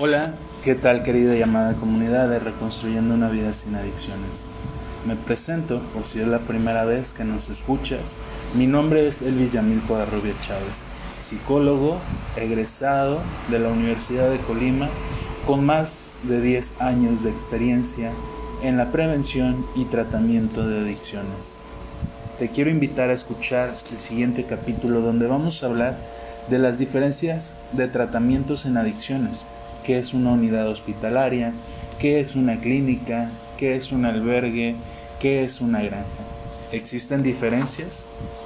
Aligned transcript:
Hola, 0.00 0.34
¿qué 0.64 0.74
tal 0.74 1.04
querida 1.04 1.36
llamada 1.36 1.74
comunidad 1.74 2.28
de 2.28 2.40
Reconstruyendo 2.40 3.14
una 3.14 3.30
vida 3.30 3.52
sin 3.52 3.76
adicciones? 3.76 4.44
Me 5.06 5.14
presento 5.14 5.80
por 5.94 6.04
si 6.04 6.20
es 6.20 6.26
la 6.26 6.40
primera 6.40 6.84
vez 6.84 7.14
que 7.14 7.22
nos 7.22 7.48
escuchas. 7.48 8.16
Mi 8.56 8.66
nombre 8.66 9.06
es 9.06 9.22
Elvis 9.22 9.52
Yamil 9.52 9.80
Codarrubia 9.82 10.34
Chávez, 10.44 10.82
psicólogo 11.20 11.98
egresado 12.34 13.20
de 13.48 13.60
la 13.60 13.68
Universidad 13.68 14.30
de 14.30 14.38
Colima 14.38 14.88
con 15.46 15.64
más 15.64 16.18
de 16.24 16.40
10 16.40 16.80
años 16.80 17.22
de 17.22 17.30
experiencia 17.30 18.10
en 18.64 18.76
la 18.76 18.90
prevención 18.90 19.64
y 19.76 19.84
tratamiento 19.84 20.66
de 20.66 20.80
adicciones. 20.80 21.56
Te 22.40 22.48
quiero 22.48 22.70
invitar 22.70 23.10
a 23.10 23.14
escuchar 23.14 23.70
el 23.92 24.00
siguiente 24.00 24.44
capítulo 24.44 25.02
donde 25.02 25.28
vamos 25.28 25.62
a 25.62 25.66
hablar 25.66 25.96
de 26.50 26.58
las 26.58 26.78
diferencias 26.80 27.56
de 27.72 27.86
tratamientos 27.86 28.66
en 28.66 28.76
adicciones, 28.76 29.44
qué 29.84 29.98
es 29.98 30.14
una 30.14 30.32
unidad 30.32 30.68
hospitalaria, 30.68 31.52
qué 31.98 32.20
es 32.20 32.34
una 32.34 32.60
clínica, 32.60 33.30
qué 33.56 33.76
es 33.76 33.92
un 33.92 34.04
albergue, 34.04 34.74
qué 35.20 35.44
es 35.44 35.60
una 35.60 35.82
granja. 35.82 36.08
¿Existen 36.72 37.22
diferencias? 37.22 38.04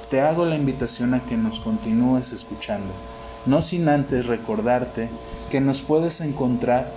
Te 0.09 0.21
hago 0.21 0.45
la 0.45 0.55
invitación 0.55 1.13
a 1.13 1.23
que 1.25 1.37
nos 1.37 1.59
continúes 1.59 2.31
escuchando, 2.31 2.93
no 3.45 3.61
sin 3.61 3.89
antes 3.89 4.25
recordarte 4.25 5.09
que 5.49 5.61
nos 5.61 5.81
puedes 5.81 6.21
encontrar 6.21 6.91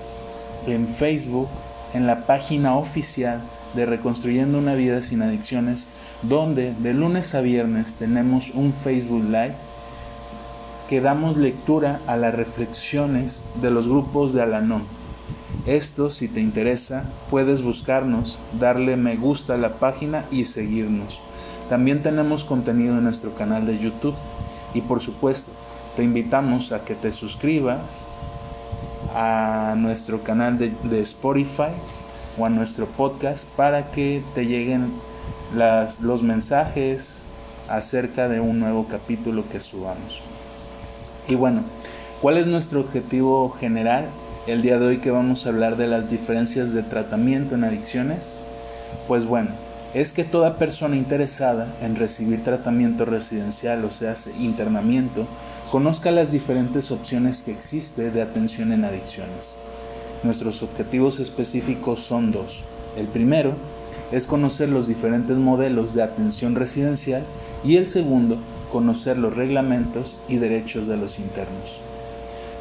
en 0.67 0.89
Facebook, 0.89 1.49
en 1.95 2.07
la 2.07 2.27
página 2.27 2.77
oficial 2.77 3.41
de 3.75 3.87
Reconstruyendo 3.87 4.59
una 4.59 4.75
vida 4.75 5.03
sin 5.03 5.23
adicciones, 5.23 5.87
donde 6.23 6.75
de 6.75 6.95
lunes 6.95 7.35
a 7.35 7.41
viernes 7.41 7.95
tenemos 7.95 8.51
un 8.51 8.73
Facebook 8.73 9.25
Live 9.25 9.55
que 10.89 11.01
damos 11.01 11.37
lectura 11.37 12.01
a 12.07 12.17
las 12.17 12.35
reflexiones 12.35 13.45
de 13.61 13.71
los 13.71 13.89
grupos 13.89 14.35
de 14.35 14.43
Alanón. 14.43 14.85
Esto, 15.67 16.11
si 16.11 16.29
te 16.29 16.41
interesa, 16.41 17.05
puedes 17.31 17.63
buscarnos, 17.63 18.39
darle 18.59 18.97
me 18.97 19.17
gusta 19.17 19.55
a 19.55 19.59
la 19.59 19.75
página 19.75 20.25
y 20.31 20.45
seguirnos. 20.47 21.21
También 21.69 22.03
tenemos 22.03 22.45
contenido 22.45 22.99
en 22.99 23.05
nuestro 23.05 23.35
canal 23.35 23.67
de 23.67 23.79
YouTube 23.79 24.17
y 24.75 24.81
por 24.81 25.01
supuesto, 25.01 25.53
te 25.97 26.03
invitamos 26.03 26.73
a 26.73 26.85
que 26.85 26.95
te 26.95 27.13
suscribas 27.13 28.05
a 29.15 29.75
nuestro 29.77 30.23
canal 30.23 30.59
de, 30.59 31.01
Spotify 31.01 31.73
o 32.39 32.47
a 32.47 32.49
nuestro 32.49 32.87
podcast 32.87 33.47
para 33.57 33.91
que 33.91 34.23
te 34.35 34.47
lleguen 34.47 34.93
los 35.55 36.23
mensajes 36.23 37.23
acerca 37.69 38.29
de 38.29 38.41
un 38.41 38.59
nuevo 38.59 38.87
capítulo 38.89 39.45
que 39.51 39.61
subamos. 39.61 40.32
Y 41.29 41.35
bueno, 41.37 41.63
¿cuál 42.21 42.37
es 42.37 42.47
nuestro 42.47 42.81
objetivo 42.81 43.51
general? 43.51 44.07
El 44.47 44.61
día 44.61 44.79
de 44.79 44.87
hoy 44.87 44.99
que 44.99 45.13
vamos 45.13 45.47
a 45.47 45.51
hablar 45.51 45.77
de 45.77 45.87
las 45.87 46.11
diferencias 46.11 46.73
de 46.73 46.83
tratamiento 46.83 47.55
en 47.55 47.63
adicciones. 47.63 48.35
Pues 49.07 49.25
bueno, 49.25 49.51
es 49.95 50.13
que 50.13 50.25
toda 50.25 50.57
persona 50.57 50.97
interesada 50.97 51.75
en 51.81 51.97
recibir 51.97 52.43
tratamiento 52.43 53.05
residencial, 53.05 53.85
o 53.85 53.91
sea, 53.91 54.15
internamiento, 54.41 55.27
conozca 55.71 56.11
las 56.11 56.33
diferentes 56.33 56.91
opciones 56.91 57.43
que 57.43 57.53
existe 57.53 58.11
de 58.11 58.23
atención 58.23 58.73
en 58.73 58.85
adicciones. 58.85 59.55
Nuestros 60.25 60.63
objetivos 60.63 61.21
específicos 61.21 62.01
son 62.01 62.33
dos. 62.33 62.65
El 62.97 63.07
primero 63.07 63.55
es 64.11 64.27
conocer 64.27 64.69
los 64.69 64.89
diferentes 64.89 65.39
modelos 65.39 65.95
de 65.95 66.03
atención 66.03 66.55
residencial 66.55 67.25
y 67.65 67.77
el 67.77 67.89
segundo, 67.89 68.39
conocer 68.73 69.19
los 69.19 69.37
reglamentos 69.37 70.17
y 70.29 70.37
derechos 70.37 70.87
de 70.87 70.97
los 70.97 71.19
internos. 71.19 71.79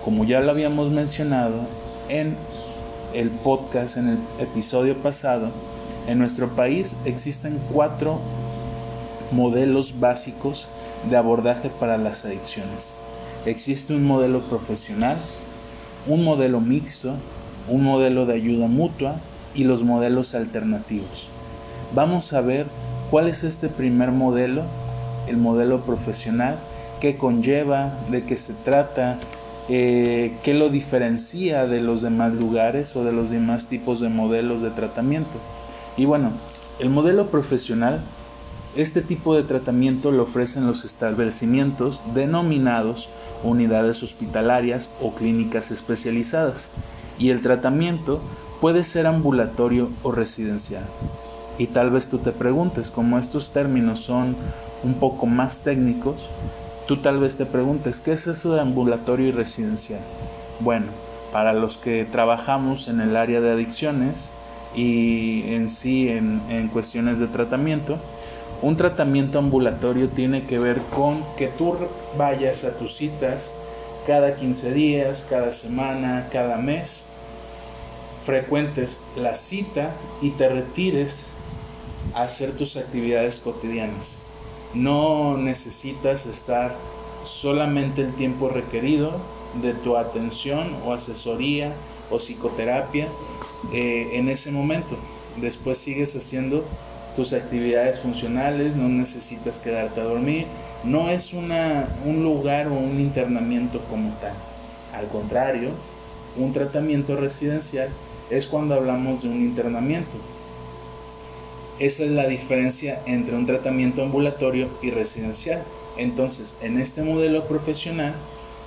Como 0.03 0.25
ya 0.25 0.41
lo 0.41 0.51
habíamos 0.51 0.91
mencionado 0.91 1.61
en 2.09 2.35
el 3.13 3.29
podcast, 3.29 3.97
en 3.97 4.09
el 4.09 4.17
episodio 4.39 4.97
pasado, 4.97 5.49
en 6.07 6.19
nuestro 6.19 6.49
país 6.49 6.95
existen 7.05 7.59
cuatro 7.71 8.19
modelos 9.31 9.99
básicos 9.99 10.67
de 11.09 11.17
abordaje 11.17 11.69
para 11.79 11.97
las 11.97 12.25
adicciones. 12.25 12.95
Existe 13.45 13.93
un 13.93 14.03
modelo 14.03 14.41
profesional, 14.41 15.17
un 16.07 16.23
modelo 16.23 16.59
mixto, 16.59 17.13
un 17.67 17.83
modelo 17.83 18.25
de 18.25 18.33
ayuda 18.33 18.67
mutua 18.67 19.15
y 19.55 19.63
los 19.63 19.83
modelos 19.83 20.35
alternativos. 20.35 21.29
Vamos 21.93 22.33
a 22.33 22.41
ver 22.41 22.67
cuál 23.09 23.27
es 23.27 23.43
este 23.43 23.67
primer 23.67 24.11
modelo, 24.11 24.63
el 25.27 25.37
modelo 25.37 25.81
profesional, 25.81 26.59
qué 26.99 27.17
conlleva, 27.17 27.93
de 28.09 28.23
qué 28.23 28.37
se 28.37 28.53
trata, 28.53 29.19
eh, 29.69 30.37
qué 30.43 30.53
lo 30.53 30.69
diferencia 30.69 31.65
de 31.65 31.81
los 31.81 32.01
demás 32.01 32.33
lugares 32.33 32.95
o 32.95 33.03
de 33.03 33.11
los 33.11 33.29
demás 33.29 33.67
tipos 33.67 33.99
de 33.99 34.09
modelos 34.09 34.61
de 34.61 34.71
tratamiento. 34.71 35.39
Y 35.97 36.05
bueno, 36.05 36.31
el 36.79 36.89
modelo 36.89 37.27
profesional, 37.27 38.01
este 38.75 39.01
tipo 39.01 39.35
de 39.35 39.43
tratamiento 39.43 40.11
lo 40.11 40.23
ofrecen 40.23 40.65
los 40.65 40.85
establecimientos 40.85 42.01
denominados 42.13 43.09
unidades 43.43 44.03
hospitalarias 44.03 44.89
o 45.01 45.13
clínicas 45.13 45.71
especializadas 45.71 46.69
y 47.17 47.29
el 47.29 47.41
tratamiento 47.41 48.21
puede 48.61 48.83
ser 48.83 49.07
ambulatorio 49.07 49.89
o 50.03 50.11
residencial. 50.11 50.85
Y 51.61 51.67
tal 51.67 51.91
vez 51.91 52.07
tú 52.07 52.17
te 52.17 52.31
preguntes, 52.31 52.89
como 52.89 53.19
estos 53.19 53.51
términos 53.51 53.99
son 53.99 54.35
un 54.83 54.95
poco 54.95 55.27
más 55.27 55.59
técnicos, 55.59 56.27
tú 56.87 56.97
tal 56.97 57.19
vez 57.19 57.37
te 57.37 57.45
preguntes, 57.45 57.99
¿qué 57.99 58.13
es 58.13 58.25
eso 58.25 58.55
de 58.55 58.61
ambulatorio 58.61 59.27
y 59.27 59.31
residencial? 59.31 59.99
Bueno, 60.59 60.87
para 61.31 61.53
los 61.53 61.77
que 61.77 62.03
trabajamos 62.05 62.87
en 62.87 62.99
el 62.99 63.15
área 63.15 63.41
de 63.41 63.51
adicciones 63.51 64.33
y 64.73 65.53
en 65.53 65.69
sí 65.69 66.09
en, 66.09 66.41
en 66.49 66.67
cuestiones 66.67 67.19
de 67.19 67.27
tratamiento, 67.27 67.99
un 68.63 68.75
tratamiento 68.75 69.37
ambulatorio 69.37 70.09
tiene 70.09 70.47
que 70.47 70.57
ver 70.57 70.79
con 70.95 71.23
que 71.37 71.45
tú 71.45 71.77
vayas 72.17 72.63
a 72.63 72.75
tus 72.75 72.95
citas 72.95 73.53
cada 74.07 74.33
15 74.33 74.73
días, 74.73 75.27
cada 75.29 75.53
semana, 75.53 76.27
cada 76.31 76.57
mes 76.57 77.05
frecuentes 78.25 78.99
la 79.15 79.35
cita 79.35 79.91
y 80.21 80.31
te 80.31 80.49
retires 80.49 81.27
hacer 82.13 82.55
tus 82.57 82.77
actividades 82.77 83.39
cotidianas. 83.39 84.19
No 84.73 85.37
necesitas 85.37 86.25
estar 86.25 86.75
solamente 87.23 88.01
el 88.01 88.13
tiempo 88.13 88.49
requerido 88.49 89.19
de 89.61 89.73
tu 89.73 89.97
atención 89.97 90.77
o 90.85 90.93
asesoría 90.93 91.73
o 92.09 92.17
psicoterapia 92.17 93.07
eh, 93.73 94.09
en 94.13 94.29
ese 94.29 94.51
momento. 94.51 94.97
Después 95.37 95.77
sigues 95.77 96.15
haciendo 96.15 96.65
tus 97.15 97.33
actividades 97.33 97.99
funcionales, 97.99 98.75
no 98.75 98.87
necesitas 98.87 99.59
quedarte 99.59 100.01
a 100.01 100.05
dormir. 100.05 100.47
No 100.83 101.09
es 101.09 101.33
una, 101.33 101.89
un 102.05 102.23
lugar 102.23 102.67
o 102.67 102.73
un 102.73 102.99
internamiento 102.99 103.81
como 103.89 104.13
tal. 104.19 104.33
Al 104.93 105.07
contrario, 105.07 105.71
un 106.37 106.53
tratamiento 106.53 107.15
residencial 107.15 107.89
es 108.29 108.47
cuando 108.47 108.75
hablamos 108.75 109.23
de 109.23 109.29
un 109.29 109.41
internamiento. 109.41 110.17
Esa 111.81 112.03
es 112.03 112.11
la 112.11 112.27
diferencia 112.27 113.01
entre 113.07 113.35
un 113.35 113.47
tratamiento 113.47 114.03
ambulatorio 114.03 114.69
y 114.83 114.91
residencial. 114.91 115.63
Entonces, 115.97 116.55
en 116.61 116.79
este 116.79 117.01
modelo 117.01 117.45
profesional, 117.45 118.13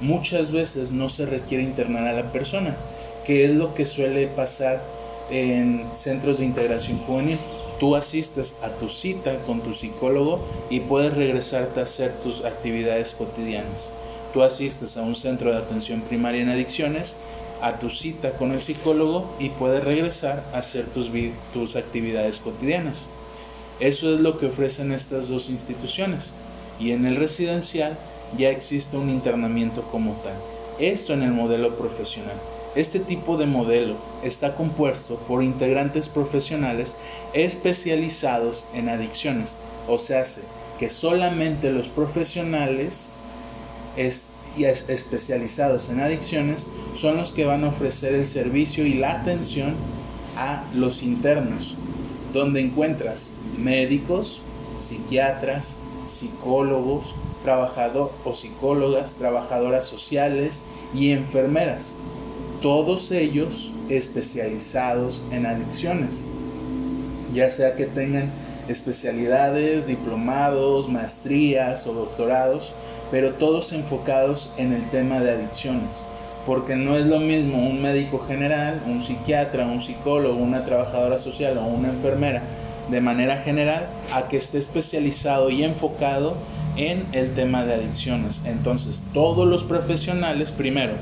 muchas 0.01 0.51
veces 0.51 0.91
no 0.91 1.09
se 1.09 1.25
requiere 1.25 1.63
internar 1.63 2.09
a 2.09 2.13
la 2.13 2.33
persona, 2.33 2.77
que 3.25 3.45
es 3.45 3.53
lo 3.53 3.73
que 3.73 3.87
suele 3.87 4.27
pasar 4.27 4.83
en 5.31 5.87
centros 5.95 6.39
de 6.39 6.47
integración 6.47 6.99
juvenil. 7.07 7.39
Tú 7.79 7.95
asistes 7.95 8.57
a 8.65 8.71
tu 8.81 8.89
cita 8.89 9.39
con 9.47 9.61
tu 9.61 9.75
psicólogo 9.75 10.45
y 10.69 10.81
puedes 10.81 11.15
regresarte 11.15 11.79
a 11.79 11.85
hacer 11.85 12.15
tus 12.25 12.45
actividades 12.45 13.13
cotidianas. 13.13 13.93
Tú 14.33 14.43
asistes 14.43 14.97
a 14.97 15.03
un 15.03 15.15
centro 15.15 15.53
de 15.53 15.59
atención 15.59 16.01
primaria 16.01 16.43
en 16.43 16.49
adicciones 16.49 17.15
a 17.65 17.79
tu 17.79 17.89
cita 17.89 18.37
con 18.37 18.53
el 18.53 18.61
psicólogo 18.61 19.35
y 19.39 19.49
puedes 19.49 19.83
regresar 19.83 20.45
a 20.53 20.59
hacer 20.59 20.85
tus, 20.85 21.11
tus 21.55 21.77
actividades 21.77 22.39
cotidianas. 22.39 23.07
Eso 23.81 24.15
es 24.15 24.21
lo 24.21 24.39
que 24.39 24.47
ofrecen 24.47 24.93
estas 24.93 25.29
dos 25.29 25.49
instituciones. 25.49 26.35
Y 26.79 26.91
en 26.91 27.07
el 27.07 27.17
residencial 27.17 27.97
ya 28.37 28.51
existe 28.51 28.99
un 28.99 29.09
internamiento 29.09 29.83
como 29.91 30.13
tal. 30.23 30.35
Esto 30.79 31.15
en 31.15 31.23
el 31.23 31.33
modelo 31.33 31.77
profesional. 31.77 32.37
Este 32.75 33.01
tipo 33.01 33.39
de 33.39 33.47
modelo 33.47 33.97
está 34.23 34.57
compuesto 34.57 35.17
por 35.17 35.43
integrantes 35.43 36.11
profesionales 36.11 36.97
especializados 37.33 38.67
en 38.75 38.91
adicciones. 38.91 39.57
O 39.89 39.99
sea, 39.99 40.23
que 40.79 40.91
solamente 40.91 41.73
los 41.73 41.89
profesionales 41.89 43.11
y 44.57 44.65
especializados 44.65 45.91
en 45.91 46.01
adicciones 46.01 46.67
son 46.95 47.17
los 47.17 47.33
que 47.33 47.45
van 47.45 47.65
a 47.65 47.69
ofrecer 47.69 48.15
el 48.15 48.27
servicio 48.27 48.87
y 48.87 48.95
la 48.95 49.13
atención 49.21 49.75
a 50.37 50.65
los 50.75 51.03
internos, 51.03 51.77
donde 52.33 52.61
encuentras 52.61 53.33
médicos, 53.59 54.41
psiquiatras, 54.79 55.77
psicólogos, 56.07 57.15
trabajador 57.43 58.13
o 58.25 58.35
psicólogas, 58.35 59.15
trabajadoras 59.15 59.87
sociales 59.87 60.63
y 60.95 61.11
enfermeras. 61.11 61.95
todos 62.63 63.11
ellos 63.11 63.71
especializados 63.91 65.23
en 65.31 65.45
adicciones, 65.45 66.23
ya 67.35 67.51
sea 67.51 67.77
que 67.77 67.85
tengan 67.85 68.33
especialidades, 68.69 69.87
diplomados, 69.87 70.89
maestrías 70.89 71.87
o 71.87 71.93
doctorados, 71.93 72.73
pero 73.11 73.35
todos 73.35 73.73
enfocados 73.73 74.51
en 74.57 74.73
el 74.73 74.89
tema 74.91 75.21
de 75.21 75.33
adicciones, 75.33 76.03
porque 76.47 76.77
no 76.77 76.97
es 76.97 77.07
lo 77.07 77.21
mismo 77.21 77.59
un 77.59 77.81
médico 77.81 78.25
general, 78.27 78.83
un 78.87 79.03
psiquiatra, 79.03 79.67
un 79.67 79.83
psicólogo, 79.83 80.37
una 80.37 80.65
trabajadora 80.65 81.19
social 81.19 81.59
o 81.59 81.65
una 81.65 81.89
enfermera 81.89 82.43
de 82.91 83.01
manera 83.01 83.39
general 83.39 83.87
a 84.13 84.29
que 84.29 84.37
esté 84.37 84.59
especializado 84.59 85.51
y 85.51 85.65
enfocado 85.65 86.35
en 86.77 87.07
el 87.13 87.35
tema 87.35 87.65
de 87.65 87.75
adicciones. 87.75 88.43
Entonces, 88.45 89.03
todos 89.13 89.47
los 89.47 89.65
profesionales, 89.65 90.53
primero, 90.53 90.95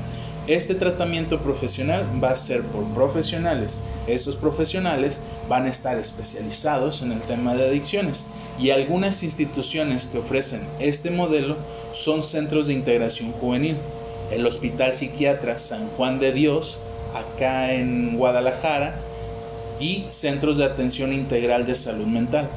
este 0.47 0.75
tratamiento 0.75 1.39
profesional 1.39 2.05
va 2.21 2.31
a 2.31 2.35
ser 2.35 2.63
por 2.63 2.83
profesionales. 2.93 3.77
Estos 4.07 4.35
profesionales 4.35 5.19
van 5.47 5.65
a 5.65 5.69
estar 5.69 5.97
especializados 5.97 7.01
en 7.01 7.13
el 7.13 7.21
tema 7.21 7.55
de 7.55 7.67
adicciones 7.67 8.23
y 8.59 8.71
algunas 8.71 9.23
instituciones 9.23 10.05
que 10.05 10.17
ofrecen 10.17 10.61
este 10.79 11.09
modelo 11.11 11.55
son 11.93 12.23
centros 12.23 12.67
de 12.67 12.73
integración 12.73 13.31
juvenil. 13.33 13.77
El 14.31 14.45
Hospital 14.45 14.93
Psiquiatra 14.93 15.59
San 15.59 15.87
Juan 15.89 16.19
de 16.19 16.33
Dios, 16.33 16.77
acá 17.13 17.73
en 17.73 18.17
Guadalajara, 18.17 18.99
y 19.79 20.05
centros 20.07 20.57
de 20.57 20.65
atención 20.65 21.13
integral 21.13 21.65
de 21.65 21.75
salud 21.75 22.05
mental, 22.05 22.49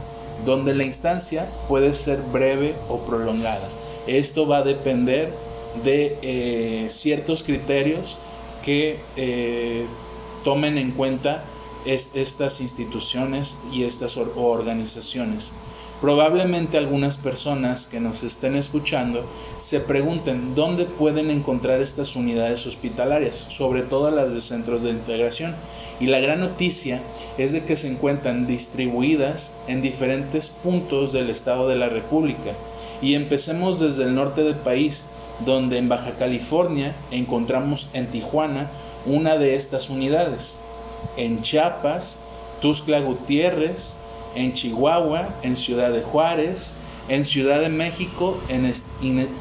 donde 0.44 0.74
la 0.74 0.84
instancia 0.84 1.46
puede 1.68 1.94
ser 1.94 2.20
breve 2.20 2.74
o 2.88 2.98
prolongada. 2.98 3.68
Esto 4.06 4.46
va 4.46 4.58
a 4.58 4.62
depender 4.62 5.32
de 5.84 6.18
eh, 6.22 6.88
ciertos 6.90 7.42
criterios 7.42 8.16
que 8.64 9.00
eh, 9.16 9.86
tomen 10.44 10.78
en 10.78 10.92
cuenta 10.92 11.44
estas 11.86 12.60
instituciones 12.60 13.56
y 13.72 13.84
estas 13.84 14.16
organizaciones. 14.16 15.52
Probablemente 16.00 16.76
algunas 16.76 17.16
personas 17.16 17.86
que 17.86 18.00
nos 18.00 18.22
estén 18.22 18.54
escuchando 18.54 19.24
se 19.58 19.80
pregunten 19.80 20.54
dónde 20.54 20.84
pueden 20.84 21.30
encontrar 21.30 21.80
estas 21.80 22.16
unidades 22.16 22.66
hospitalarias, 22.66 23.46
sobre 23.48 23.80
todo 23.80 24.10
las 24.10 24.34
de 24.34 24.42
centros 24.42 24.82
de 24.82 24.90
integración. 24.90 25.54
Y 25.98 26.06
la 26.06 26.20
gran 26.20 26.40
noticia 26.40 27.00
es 27.38 27.52
de 27.52 27.64
que 27.64 27.76
se 27.76 27.88
encuentran 27.88 28.46
distribuidas 28.46 29.54
en 29.68 29.80
diferentes 29.80 30.48
puntos 30.48 31.14
del 31.14 31.30
estado 31.30 31.66
de 31.66 31.76
la 31.76 31.88
República. 31.88 32.52
Y 33.00 33.14
empecemos 33.14 33.80
desde 33.80 34.04
el 34.04 34.14
norte 34.14 34.42
del 34.42 34.56
país, 34.56 35.06
donde 35.44 35.78
en 35.78 35.88
Baja 35.88 36.12
California 36.18 36.96
encontramos 37.10 37.88
en 37.92 38.06
Tijuana 38.08 38.70
una 39.04 39.36
de 39.36 39.54
estas 39.54 39.90
unidades, 39.90 40.56
en 41.16 41.42
Chiapas, 41.42 42.16
Tuxtla 42.60 43.00
Gutiérrez, 43.00 43.94
en 44.34 44.52
Chihuahua, 44.52 45.28
en 45.42 45.56
Ciudad 45.56 45.92
de 45.92 46.02
Juárez, 46.02 46.72
en 47.08 47.24
Ciudad 47.24 47.60
de 47.60 47.68
México, 47.68 48.38
en 48.48 48.72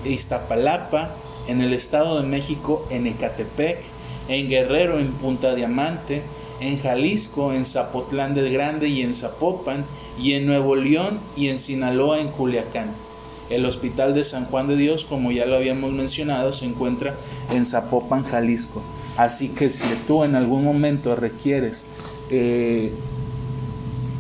Iztapalapa, 0.05 1.11
en 1.47 1.61
el 1.61 1.73
Estado 1.73 2.21
de 2.21 2.27
México, 2.27 2.85
en 2.89 3.07
Ecatepec, 3.07 3.81
en 4.27 4.49
Guerrero, 4.49 4.99
en 4.99 5.13
Punta 5.13 5.55
Diamante, 5.55 6.23
en 6.59 6.79
Jalisco, 6.79 7.53
en 7.53 7.65
Zapotlán 7.65 8.33
del 8.33 8.51
Grande 8.51 8.87
y 8.87 9.01
en 9.01 9.13
Zapopan, 9.13 9.85
y 10.19 10.33
en 10.33 10.45
Nuevo 10.45 10.75
León 10.75 11.19
y 11.35 11.49
en 11.49 11.59
Sinaloa, 11.59 12.19
en 12.19 12.29
Culiacán. 12.29 13.04
El 13.49 13.65
Hospital 13.65 14.13
de 14.13 14.23
San 14.23 14.45
Juan 14.45 14.67
de 14.67 14.75
Dios, 14.75 15.05
como 15.05 15.31
ya 15.31 15.45
lo 15.45 15.55
habíamos 15.55 15.91
mencionado, 15.91 16.51
se 16.51 16.65
encuentra 16.65 17.15
en 17.51 17.65
Zapopan, 17.65 18.23
Jalisco. 18.23 18.81
Así 19.17 19.49
que 19.49 19.71
si 19.71 19.87
tú 20.07 20.23
en 20.23 20.35
algún 20.35 20.63
momento 20.63 21.15
requieres 21.15 21.85
eh, 22.29 22.91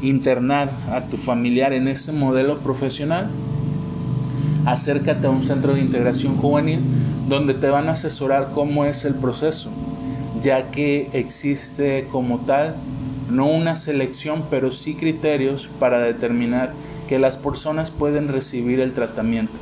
internar 0.01 0.71
a 0.91 1.05
tu 1.05 1.17
familiar 1.17 1.73
en 1.73 1.87
este 1.87 2.11
modelo 2.11 2.59
profesional, 2.59 3.29
acércate 4.65 5.27
a 5.27 5.29
un 5.29 5.43
centro 5.43 5.73
de 5.73 5.81
integración 5.81 6.37
juvenil 6.37 6.79
donde 7.27 7.53
te 7.53 7.69
van 7.69 7.89
a 7.89 7.93
asesorar 7.93 8.51
cómo 8.53 8.85
es 8.85 9.05
el 9.05 9.15
proceso, 9.15 9.69
ya 10.43 10.71
que 10.71 11.09
existe 11.13 12.07
como 12.11 12.39
tal 12.39 12.75
no 13.29 13.47
una 13.47 13.75
selección, 13.75 14.45
pero 14.49 14.71
sí 14.71 14.95
criterios 14.95 15.67
para 15.79 15.99
determinar 15.99 16.73
que 17.07 17.19
las 17.19 17.37
personas 17.37 17.91
pueden 17.91 18.27
recibir 18.27 18.79
el 18.79 18.93
tratamiento. 18.93 19.59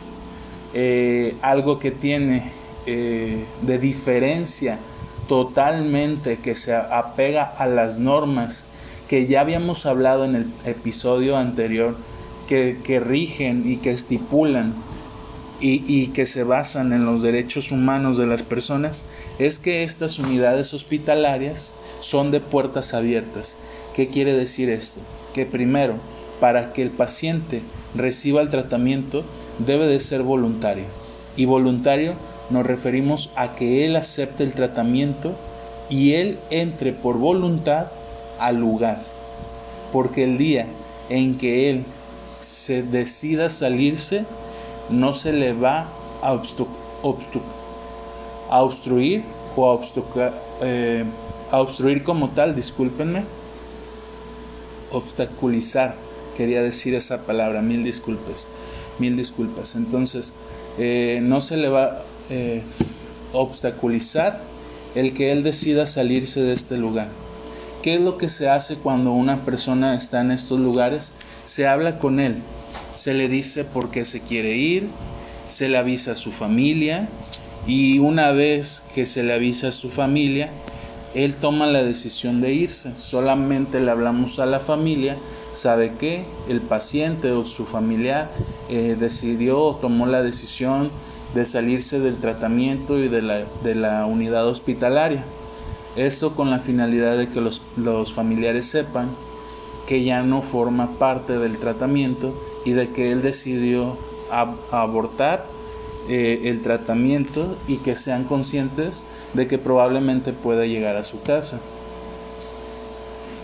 Eh, 0.74 1.36
algo 1.42 1.80
que 1.80 1.92
tiene 1.92 2.52
eh, 2.86 3.46
de 3.62 3.80
diferencia 3.80 4.80
totalmente, 5.28 6.40
que 6.40 6.56
se 6.56 6.76
apega 6.76 7.44
a 7.44 7.68
las 7.68 7.98
normas 7.98 8.66
que 9.08 9.28
ya 9.28 9.42
habíamos 9.42 9.86
hablado 9.86 10.26
en 10.26 10.36
el 10.36 10.54
episodio 10.66 11.38
anterior, 11.38 11.96
que, 12.48 13.00
rigen 13.00 13.70
y 13.70 13.78
que 13.78 13.90
estipulan 13.92 14.76
y, 15.60 15.84
y, 15.88 16.08
que 16.08 16.28
se 16.28 16.44
basan 16.44 16.94
en 16.94 17.06
los 17.06 17.24
derechos 17.24 17.72
humanos 17.72 18.18
de 18.18 18.28
las 18.28 18.44
personas, 18.44 19.06
es 19.40 19.60
que 19.60 19.84
estas 19.84 20.20
unidades 20.20 20.74
hospitalarias 20.74 21.74
son 22.00 22.32
de 22.32 22.42
puertas 22.42 22.94
abiertas. 22.94 23.58
¿Qué 23.96 24.08
quiere 24.08 24.34
decir 24.34 24.70
esto? 24.70 25.00
Que 25.34 25.46
primero, 25.46 25.96
para 26.40 26.74
que 26.74 26.82
el 26.82 26.90
paciente 26.90 27.62
reciba 27.96 28.42
el 28.42 28.50
tratamiento 28.50 29.24
debe 29.60 29.88
de 29.88 30.00
ser 30.00 30.24
voluntario. 30.24 30.86
Y 31.36 31.46
voluntario 31.46 32.14
nos 32.50 32.66
referimos 32.66 33.32
a 33.36 33.56
que 33.56 33.86
él 33.86 33.96
acepte 33.96 34.44
el 34.44 34.54
tratamiento 34.54 35.36
y 35.90 36.14
él 36.14 36.40
entre 36.50 36.94
por 36.94 37.18
voluntad 37.18 37.88
al 38.40 38.58
lugar. 38.58 39.02
Porque 39.92 40.24
el 40.24 40.38
día 40.38 40.68
en 41.10 41.38
que 41.38 41.70
él 41.70 41.86
se 42.42 42.84
decida 42.84 43.50
salirse, 43.50 44.26
no 44.90 45.14
se 45.14 45.34
le 45.34 45.54
va 45.54 45.88
a, 46.22 46.34
obstruir 48.52 49.24
o 49.56 49.82
eh, 50.62 51.04
a 51.52 51.62
obstruir 51.62 52.04
como 52.04 52.30
tal, 52.30 52.56
discúlpenme, 52.56 53.24
obstaculizar 54.92 55.96
quería 56.38 56.62
decir 56.62 56.96
esa 56.96 57.22
palabra, 57.26 57.62
mil 57.62 57.84
disculpas, 57.84 58.48
mil 59.00 59.16
disculpas. 59.16 59.76
Entonces, 59.76 60.34
eh, 60.78 61.20
no 61.22 61.42
se 61.42 61.58
le 61.58 61.70
va 61.70 61.84
a 61.84 62.04
eh, 62.30 62.64
obstaculizar 63.32 64.42
el 64.96 65.14
que 65.14 65.32
él 65.32 65.44
decida 65.44 65.86
salirse 65.86 66.42
de 66.42 66.54
este 66.54 66.78
lugar. 66.78 67.10
¿Qué 67.82 67.96
es 67.96 68.02
lo 68.02 68.18
que 68.18 68.30
se 68.30 68.50
hace 68.50 68.76
cuando 68.76 69.12
una 69.12 69.44
persona 69.44 69.96
está 69.96 70.22
en 70.22 70.32
estos 70.32 70.60
lugares? 70.60 71.14
Se 71.44 71.68
habla 71.68 72.00
con 72.00 72.20
él, 72.20 72.38
se 72.96 73.14
le 73.14 73.28
dice 73.28 73.66
por 73.66 73.92
qué 73.92 74.06
se 74.06 74.22
quiere 74.22 74.56
ir, 74.56 74.88
se 75.50 75.68
le 75.68 75.78
avisa 75.78 76.14
a 76.14 76.16
su 76.16 76.32
familia 76.32 77.10
y 77.68 78.00
una 78.00 78.32
vez 78.32 78.84
que 78.96 79.06
se 79.06 79.24
le 79.24 79.34
avisa 79.34 79.68
a 79.70 79.72
su 79.72 79.90
familia, 79.90 80.50
él 81.14 81.36
toma 81.36 81.68
la 81.68 81.84
decisión 81.84 82.42
de 82.42 82.54
irse. 82.54 82.96
Solamente 82.96 83.80
le 83.80 83.92
hablamos 83.92 84.40
a 84.40 84.46
la 84.46 84.60
familia 84.60 85.18
sabe 85.54 85.94
que 85.94 86.26
el 86.48 86.62
paciente 86.62 87.32
o 87.32 87.46
su 87.46 87.66
familiar 87.66 88.32
eh, 88.70 88.96
decidió 89.00 89.62
o 89.62 89.76
tomó 89.76 90.06
la 90.06 90.22
decisión 90.22 90.92
de 91.34 91.46
salirse 91.46 92.00
del 92.00 92.18
tratamiento 92.18 93.00
y 93.00 93.08
de 93.08 93.22
la, 93.22 93.46
de 93.64 93.76
la 93.76 94.06
unidad 94.06 94.48
hospitalaria. 94.48 95.24
Eso 95.96 96.36
con 96.36 96.50
la 96.50 96.60
finalidad 96.60 97.18
de 97.18 97.30
que 97.30 97.42
los, 97.42 97.62
los 97.78 98.14
familiares 98.14 98.66
sepan 98.66 99.10
que 99.88 100.04
ya 100.04 100.22
no 100.24 100.42
forma 100.42 100.98
parte 100.98 101.38
del 101.38 101.58
tratamiento 101.58 102.34
y 102.66 102.72
de 102.72 102.90
que 102.90 103.12
él 103.12 103.22
decidió 103.22 103.98
abortar 104.72 105.46
eh, 106.10 106.42
el 106.46 106.62
tratamiento 106.62 107.56
y 107.68 107.78
que 107.78 107.96
sean 107.96 108.24
conscientes 108.24 109.04
de 109.34 109.48
que 109.48 109.58
probablemente 109.58 110.34
pueda 110.34 110.66
llegar 110.66 110.96
a 110.96 111.04
su 111.04 111.22
casa 111.22 111.60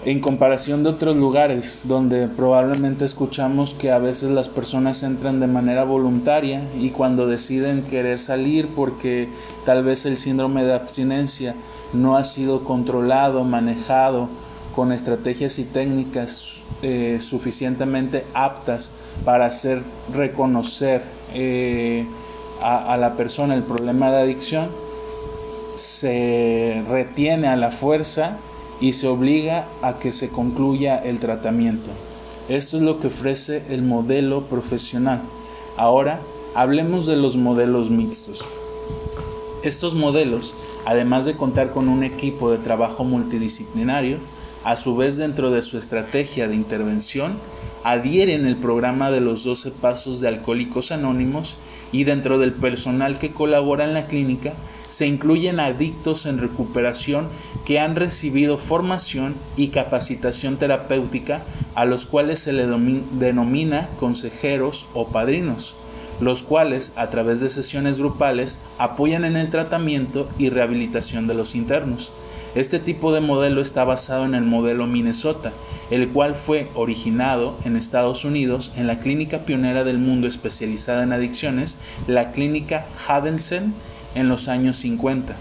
en 0.06 0.22
comparación 0.22 0.84
de 0.84 0.89
otros 0.89 1.15
lugares 1.15 1.79
donde 1.84 2.27
probablemente 2.27 3.03
escuchamos 3.03 3.75
que 3.77 3.91
a 3.91 4.00
veces 4.00 4.32
las 4.32 4.48
personas 4.48 5.03
entran 5.03 5.39
de 5.39 5.48
manera 5.48 5.84
voluntaria 5.84 6.63
y 6.79 6.91
cuando 6.91 7.27
deciden 7.27 7.84
querer 7.84 8.20
salir 8.20 8.70
porque 8.75 9.27
tal 9.65 9.84
vez 9.84 10.06
el 10.06 10.18
síndrome 10.18 10.63
de 10.63 10.74
abstinencia 10.74 11.56
no 11.91 12.15
ha 12.15 12.24
sido 12.24 12.63
controlado, 12.63 13.44
manejado 13.44 14.29
con 14.74 14.94
estrategias 14.94 15.60
y 15.60 15.65
técnicas 15.65 16.53
eh, 16.82 17.18
suficientemente 17.20 18.24
aptas 18.34 18.91
para 19.25 19.46
hacer 19.46 19.82
reconocer 20.13 21.03
eh, 21.34 22.06
a 22.62 22.98
la 22.98 23.15
persona 23.15 23.56
el 23.56 23.63
problema 23.63 24.12
de 24.12 24.18
adicción, 24.18 24.68
se 25.77 26.84
retiene 26.89 27.48
a 27.48 27.56
la 27.56 27.72
fuerza 27.72 28.38
y 28.81 28.93
se 28.93 29.07
obliga 29.07 29.67
a 29.81 30.00
que 30.00 30.12
se 30.12 30.29
concluya 30.29 30.98
el 30.98 31.19
tratamiento. 31.19 31.89
Esto 32.48 32.77
es 32.77 32.83
lo 32.83 33.00
que 33.00 33.07
ofrece 33.07 33.63
el 33.69 33.83
modelo 33.83 34.43
profesional. 34.45 35.21
Ahora 35.77 36.21
hablemos 36.55 37.05
de 37.05 37.15
los 37.15 37.36
modelos 37.38 37.89
mixtos. 37.89 38.43
Estos 39.63 39.93
modelos 39.93 40.55
además 40.86 41.25
de 41.25 41.36
contar 41.36 41.71
con 41.71 41.88
un 41.88 42.03
equipo 42.03 42.51
de 42.51 42.57
trabajo 42.57 43.03
multidisciplinario, 43.03 44.17
a 44.63 44.75
su 44.75 44.95
vez 44.95 45.17
dentro 45.17 45.51
de 45.51 45.62
su 45.62 45.77
estrategia 45.77 46.48
de 46.48 46.55
intervención, 46.55 47.38
adhieren 47.83 48.45
el 48.45 48.57
programa 48.57 49.09
de 49.12 49.21
los 49.21 49.43
12 49.43 49.71
pasos 49.71 50.19
de 50.19 50.27
Alcohólicos 50.27 50.91
Anónimos 50.91 51.55
y 51.91 52.03
dentro 52.03 52.39
del 52.39 52.53
personal 52.53 53.19
que 53.19 53.31
colabora 53.31 53.86
en 53.86 53.93
la 53.93 54.07
clínica 54.07 54.53
se 54.89 55.05
incluyen 55.05 55.59
adictos 55.59 56.25
en 56.25 56.39
recuperación 56.39 57.27
que 57.69 57.79
han 57.79 57.95
recibido 57.95 58.57
formación 58.57 59.35
y 59.55 59.67
capacitación 59.67 60.57
terapéutica 60.57 61.43
a 61.75 61.85
los 61.85 62.07
cuales 62.07 62.39
se 62.39 62.51
le 62.51 62.65
denomina 62.65 63.89
consejeros 63.99 64.88
o 64.95 65.09
padrinos 65.09 65.75
los 66.19 66.41
cuales, 66.41 66.91
a 66.97 67.11
través 67.11 67.41
de 67.41 67.47
sesiones 67.47 67.99
grupales, 67.99 68.59
apoyan 68.79 69.23
en 69.23 69.38
el 69.38 69.51
tratamiento 69.51 70.27
y 70.39 70.49
rehabilitación 70.49 71.27
de 71.27 71.35
los 71.35 71.55
internos. 71.55 72.11
Este 72.55 72.79
tipo 72.79 73.13
de 73.13 73.21
modelo 73.21 73.61
está 73.61 73.83
basado 73.83 74.25
en 74.25 74.33
el 74.33 74.43
modelo 74.43 74.88
Minnesota, 74.88 75.53
el 75.91 76.09
cual 76.09 76.33
fue 76.33 76.69
originado 76.73 77.55
en 77.63 77.77
Estados 77.77 78.25
Unidos 78.25 78.73
en 78.75 78.88
la 78.88 78.99
clínica 78.99 79.45
pionera 79.45 79.83
del 79.83 79.99
mundo 79.99 80.27
especializada 80.27 81.03
en 81.03 81.13
adicciones, 81.13 81.77
la 82.07 82.31
clínica 82.31 82.88
Hadensen, 83.07 83.75
en 84.15 84.27
los 84.27 84.47
años 84.47 84.77
50. 84.77 85.35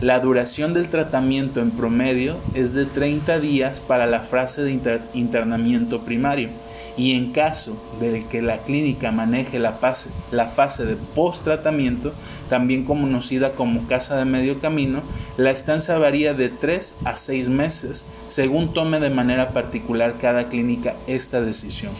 La 0.00 0.18
duración 0.18 0.72
del 0.72 0.88
tratamiento 0.88 1.60
en 1.60 1.72
promedio 1.72 2.38
es 2.54 2.72
de 2.72 2.86
30 2.86 3.38
días 3.38 3.80
para 3.80 4.06
la 4.06 4.20
fase 4.20 4.62
de 4.62 4.72
internamiento 5.12 6.00
primario 6.00 6.48
y 6.96 7.12
en 7.12 7.32
caso 7.32 7.76
de 8.00 8.24
que 8.30 8.40
la 8.40 8.62
clínica 8.62 9.12
maneje 9.12 9.58
la 9.58 9.72
fase, 9.72 10.86
de 10.86 10.96
post-tratamiento, 11.14 12.14
también 12.48 12.86
conocida 12.86 13.52
como 13.52 13.86
casa 13.88 14.16
de 14.16 14.24
medio 14.24 14.58
camino, 14.58 15.02
la 15.36 15.50
estancia 15.50 15.98
varía 15.98 16.32
de 16.32 16.48
3 16.48 16.96
a 17.04 17.16
6 17.16 17.50
meses 17.50 18.06
según 18.26 18.72
tome 18.72 19.00
de 19.00 19.10
manera 19.10 19.50
particular 19.50 20.14
cada 20.18 20.48
clínica 20.48 20.96
esta 21.08 21.42
decisión. 21.42 21.92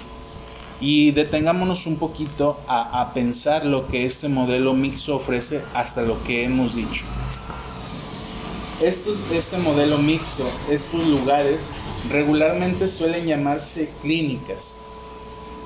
Y 0.81 1.11
detengámonos 1.11 1.87
un 1.87 1.97
poquito 1.97 2.59
a, 2.67 3.03
a 3.03 3.13
pensar 3.13 3.67
lo 3.67 3.89
que 3.89 4.07
este 4.07 4.31
modelo 4.31 4.73
mixto 4.73 5.17
ofrece 5.17 5.61
hasta 5.75 6.01
lo 6.01 6.25
que 6.25 6.45
hemos 6.45 6.75
dicho. 6.75 7.05
Estos, 8.83 9.19
este 9.33 9.59
modelo 9.59 9.99
mixto, 9.99 10.45
estos 10.71 11.07
lugares 11.07 11.61
regularmente 12.11 12.89
suelen 12.89 13.27
llamarse 13.27 13.91
clínicas 14.01 14.75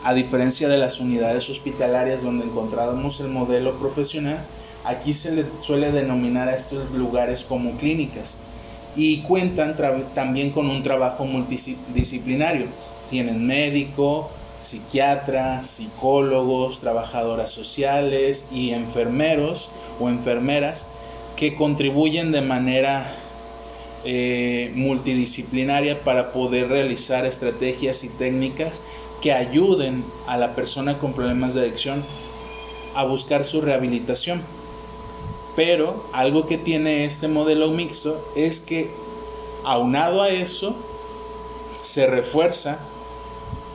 a 0.05 0.13
diferencia 0.13 0.69
de 0.69 0.77
las 0.77 1.01
unidades 1.01 1.49
hospitalarias 1.49 2.23
donde 2.23 2.45
encontrábamos 2.45 3.21
el 3.21 3.29
modelo 3.29 3.79
profesional, 3.79 4.45
aquí 4.85 5.15
se 5.15 5.33
le 5.33 5.47
suele 5.63 5.93
denominar 5.93 6.47
a 6.49 6.55
estos 6.55 6.91
lugares 6.91 7.43
como 7.43 7.79
clínicas 7.79 8.37
y 8.95 9.23
cuentan 9.23 9.77
también 10.15 10.51
con 10.51 10.69
un 10.69 10.83
trabajo 10.83 11.25
multidisciplinario. 11.25 12.67
Tienen 13.09 13.47
médico, 13.47 14.31
psiquiatra, 14.63 15.65
psicólogos, 15.65 16.81
trabajadoras 16.81 17.51
sociales 17.51 18.47
y 18.53 18.73
enfermeros 18.73 19.71
o 19.99 20.11
enfermeras 20.11 20.87
que 21.37 21.55
contribuyen 21.55 22.33
de 22.33 22.41
manera 22.41 23.17
eh, 24.05 24.71
multidisciplinaria 24.75 26.01
para 26.01 26.33
poder 26.33 26.69
realizar 26.69 27.27
estrategias 27.27 28.05
y 28.05 28.09
técnicas 28.09 28.83
que 29.23 29.33
ayuden 29.33 30.05
a 30.27 30.37
la 30.37 30.55
persona 30.55 30.99
con 30.99 31.15
problemas 31.15 31.55
de 31.55 31.63
adicción 31.63 32.05
a 32.95 33.05
buscar 33.05 33.45
su 33.45 33.61
rehabilitación. 33.61 34.43
Pero 35.57 36.05
algo 36.13 36.47
que 36.47 36.59
tiene 36.59 37.05
este 37.05 37.29
modelo 37.29 37.71
mixto 37.71 38.23
es 38.37 38.61
que 38.61 38.91
aunado 39.65 40.23
a 40.23 40.29
eso 40.29 40.77
se 41.83 42.07
refuerza 42.07 42.81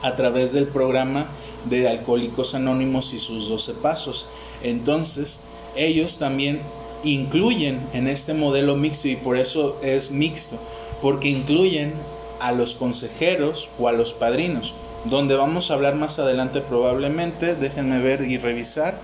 a 0.02 0.14
través 0.16 0.52
del 0.52 0.66
programa 0.66 1.28
de 1.64 1.88
Alcohólicos 1.88 2.54
Anónimos 2.54 3.12
y 3.12 3.18
sus 3.18 3.48
12 3.48 3.74
pasos. 3.74 4.28
Entonces, 4.62 5.40
ellos 5.74 6.18
también 6.18 6.60
incluyen 7.04 7.80
en 7.92 8.08
este 8.08 8.34
modelo 8.34 8.76
mixto 8.76 9.08
y 9.08 9.16
por 9.16 9.38
eso 9.38 9.76
es 9.82 10.10
mixto, 10.10 10.56
porque 11.00 11.28
incluyen 11.28 11.94
a 12.40 12.52
los 12.52 12.74
consejeros 12.74 13.68
o 13.78 13.88
a 13.88 13.92
los 13.92 14.12
padrinos 14.12 14.74
donde 15.04 15.34
vamos 15.34 15.70
a 15.70 15.74
hablar 15.74 15.94
más 15.94 16.18
adelante 16.18 16.60
probablemente, 16.60 17.54
déjenme 17.54 18.00
ver 18.00 18.22
y 18.22 18.36
revisar. 18.36 18.98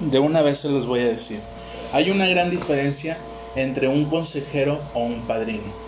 De 0.00 0.18
una 0.18 0.42
vez 0.42 0.58
se 0.58 0.68
los 0.68 0.86
voy 0.86 1.00
a 1.00 1.06
decir. 1.06 1.40
Hay 1.92 2.10
una 2.10 2.26
gran 2.26 2.50
diferencia 2.50 3.18
entre 3.54 3.86
un 3.86 4.06
consejero 4.06 4.80
o 4.94 5.00
un 5.00 5.20
padrino. 5.22 5.82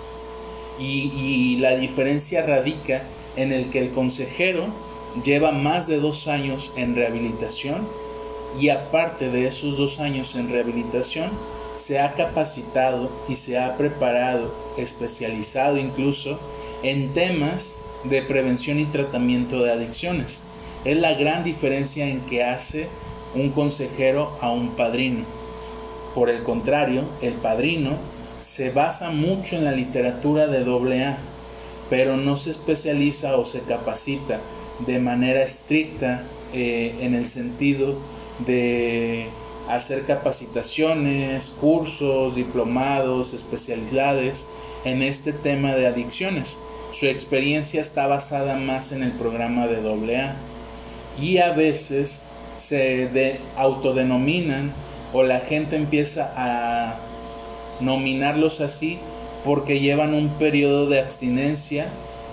Y, 0.78 1.56
la 1.60 1.76
diferencia 1.76 2.44
radica 2.44 3.02
en 3.36 3.52
el 3.52 3.70
que 3.70 3.78
el 3.78 3.90
consejero 3.90 4.66
lleva 5.24 5.52
más 5.52 5.86
de 5.86 5.98
dos 5.98 6.26
años 6.26 6.72
en 6.76 6.96
rehabilitación 6.96 7.86
y 8.58 8.68
aparte 8.68 9.30
de 9.30 9.46
esos 9.46 9.76
dos 9.76 10.00
años 10.00 10.34
en 10.34 10.50
rehabilitación 10.50 11.30
se 11.76 11.98
ha 11.98 12.14
capacitado 12.14 13.10
y 13.28 13.36
se 13.36 13.58
ha 13.58 13.76
preparado, 13.76 14.54
especializado 14.76 15.76
incluso 15.76 16.38
en 16.82 17.12
temas 17.12 17.78
de 18.04 18.22
prevención 18.22 18.78
y 18.78 18.86
tratamiento 18.86 19.62
de 19.62 19.72
adicciones. 19.72 20.40
Es 20.84 20.96
la 20.96 21.14
gran 21.14 21.42
diferencia 21.44 22.06
en 22.06 22.20
que 22.22 22.44
hace 22.44 22.88
un 23.34 23.50
consejero 23.50 24.36
a 24.40 24.50
un 24.50 24.70
padrino. 24.76 25.24
Por 26.14 26.30
el 26.30 26.42
contrario, 26.42 27.04
el 27.22 27.34
padrino 27.34 27.96
se 28.40 28.70
basa 28.70 29.10
mucho 29.10 29.56
en 29.56 29.64
la 29.64 29.72
literatura 29.72 30.46
de 30.46 30.58
AA, 30.58 31.18
pero 31.90 32.16
no 32.16 32.36
se 32.36 32.50
especializa 32.50 33.36
o 33.36 33.44
se 33.44 33.62
capacita 33.62 34.40
de 34.86 34.98
manera 34.98 35.42
estricta 35.42 36.22
eh, 36.52 36.94
en 37.00 37.14
el 37.14 37.26
sentido 37.26 37.96
de 38.40 39.28
hacer 39.68 40.04
capacitaciones, 40.04 41.52
cursos, 41.60 42.34
diplomados, 42.34 43.32
especialidades 43.32 44.46
en 44.84 45.02
este 45.02 45.32
tema 45.32 45.74
de 45.74 45.86
adicciones. 45.86 46.56
Su 46.92 47.06
experiencia 47.06 47.80
está 47.80 48.06
basada 48.06 48.56
más 48.56 48.92
en 48.92 49.02
el 49.02 49.12
programa 49.12 49.66
de 49.66 49.76
AA 50.16 50.36
y 51.20 51.38
a 51.38 51.52
veces 51.52 52.22
se 52.56 53.40
autodenominan 53.56 54.72
o 55.12 55.22
la 55.22 55.40
gente 55.40 55.76
empieza 55.76 56.32
a 56.36 56.96
nominarlos 57.80 58.60
así 58.60 58.98
porque 59.44 59.80
llevan 59.80 60.14
un 60.14 60.30
periodo 60.30 60.86
de 60.86 61.00
abstinencia 61.00 61.88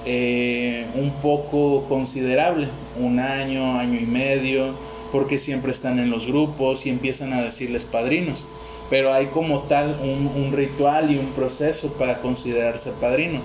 eh, 0.06 0.88
un 0.96 1.12
poco 1.22 1.84
considerable, 1.88 2.70
un 3.00 3.20
año, 3.20 3.78
año 3.78 4.00
y 4.00 4.06
medio, 4.06 4.74
porque 5.12 5.40
siempre 5.40 5.72
están 5.72 6.00
en 6.00 6.10
los 6.10 6.28
grupos 6.28 6.86
y 6.86 6.90
empiezan 6.90 7.34
a 7.34 7.44
decirles 7.44 7.86
padrinos. 7.86 8.46
Pero 8.90 9.14
hay 9.14 9.28
como 9.28 9.62
tal 9.62 10.00
un 10.02 10.52
ritual 10.54 11.12
y 11.12 11.18
un 11.18 11.28
proceso 11.28 11.94
para 11.94 12.22
considerarse 12.22 12.92
padrino. 12.92 13.40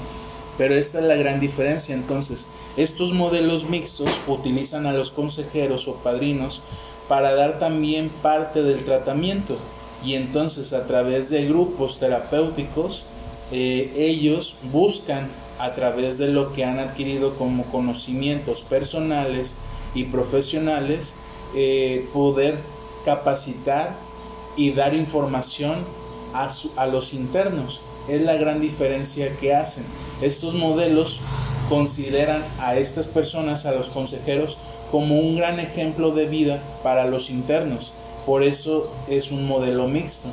Pero 0.59 0.75
esta 0.75 0.99
es 0.99 1.05
la 1.05 1.17
gran 1.17 1.39
diferencia. 1.39 1.95
Entonces, 1.95 2.49
estos 2.77 3.13
modelos 3.13 3.69
mixtos 3.69 4.11
utilizan 4.27 4.87
a 4.87 4.93
los 4.93 5.11
consejeros 5.11 5.87
o 5.89 5.97
padrinos 5.97 6.63
para 7.09 7.35
dar 7.35 7.59
también 7.59 8.11
parte 8.23 8.63
del 8.63 8.85
tratamiento. 8.85 9.57
Y 10.05 10.15
entonces 10.15 10.73
a 10.73 10.87
través 10.87 11.31
de 11.31 11.47
grupos 11.47 11.99
terapéuticos, 11.99 13.05
eh, 13.53 13.93
ellos 13.97 14.57
buscan 14.73 15.29
a 15.59 15.75
través 15.75 16.19
de 16.19 16.29
lo 16.29 16.53
que 16.53 16.65
han 16.65 16.79
adquirido 16.79 17.37
como 17.37 17.65
conocimientos 17.65 18.63
personales 18.63 19.55
y 19.95 20.05
profesionales, 20.05 21.15
eh, 21.59 22.07
poder 22.13 22.59
capacitar 23.05 23.97
y 24.57 24.73
dar 24.73 24.95
información 24.95 25.85
a, 26.35 26.51
a 26.77 26.87
los 26.87 27.15
internos. 27.15 27.81
Es 28.09 28.21
la 28.21 28.35
gran 28.35 28.61
diferencia 28.61 29.37
que 29.39 29.55
hacen. 29.55 29.85
Estos 30.21 30.55
modelos 30.55 31.19
consideran 31.69 32.45
a 32.59 32.77
estas 32.77 33.09
personas, 33.09 33.67
a 33.67 33.73
los 33.73 33.89
consejeros, 33.89 34.59
como 34.91 35.19
un 35.19 35.37
gran 35.37 35.59
ejemplo 35.59 36.11
de 36.11 36.27
vida 36.27 36.63
para 36.83 37.07
los 37.07 37.31
internos. 37.31 37.93
Por 38.27 38.43
eso 38.43 38.93
es 39.09 39.33
un 39.33 39.47
modelo 39.47 39.89
mixto. 39.89 40.29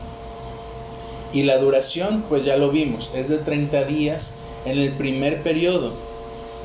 Y 1.31 1.43
la 1.43 1.57
duración, 1.57 2.25
pues 2.29 2.43
ya 2.45 2.57
lo 2.57 2.69
vimos, 2.69 3.11
es 3.15 3.29
de 3.29 3.37
30 3.37 3.85
días 3.85 4.35
en 4.65 4.77
el 4.77 4.91
primer 4.91 5.41
periodo. 5.41 5.93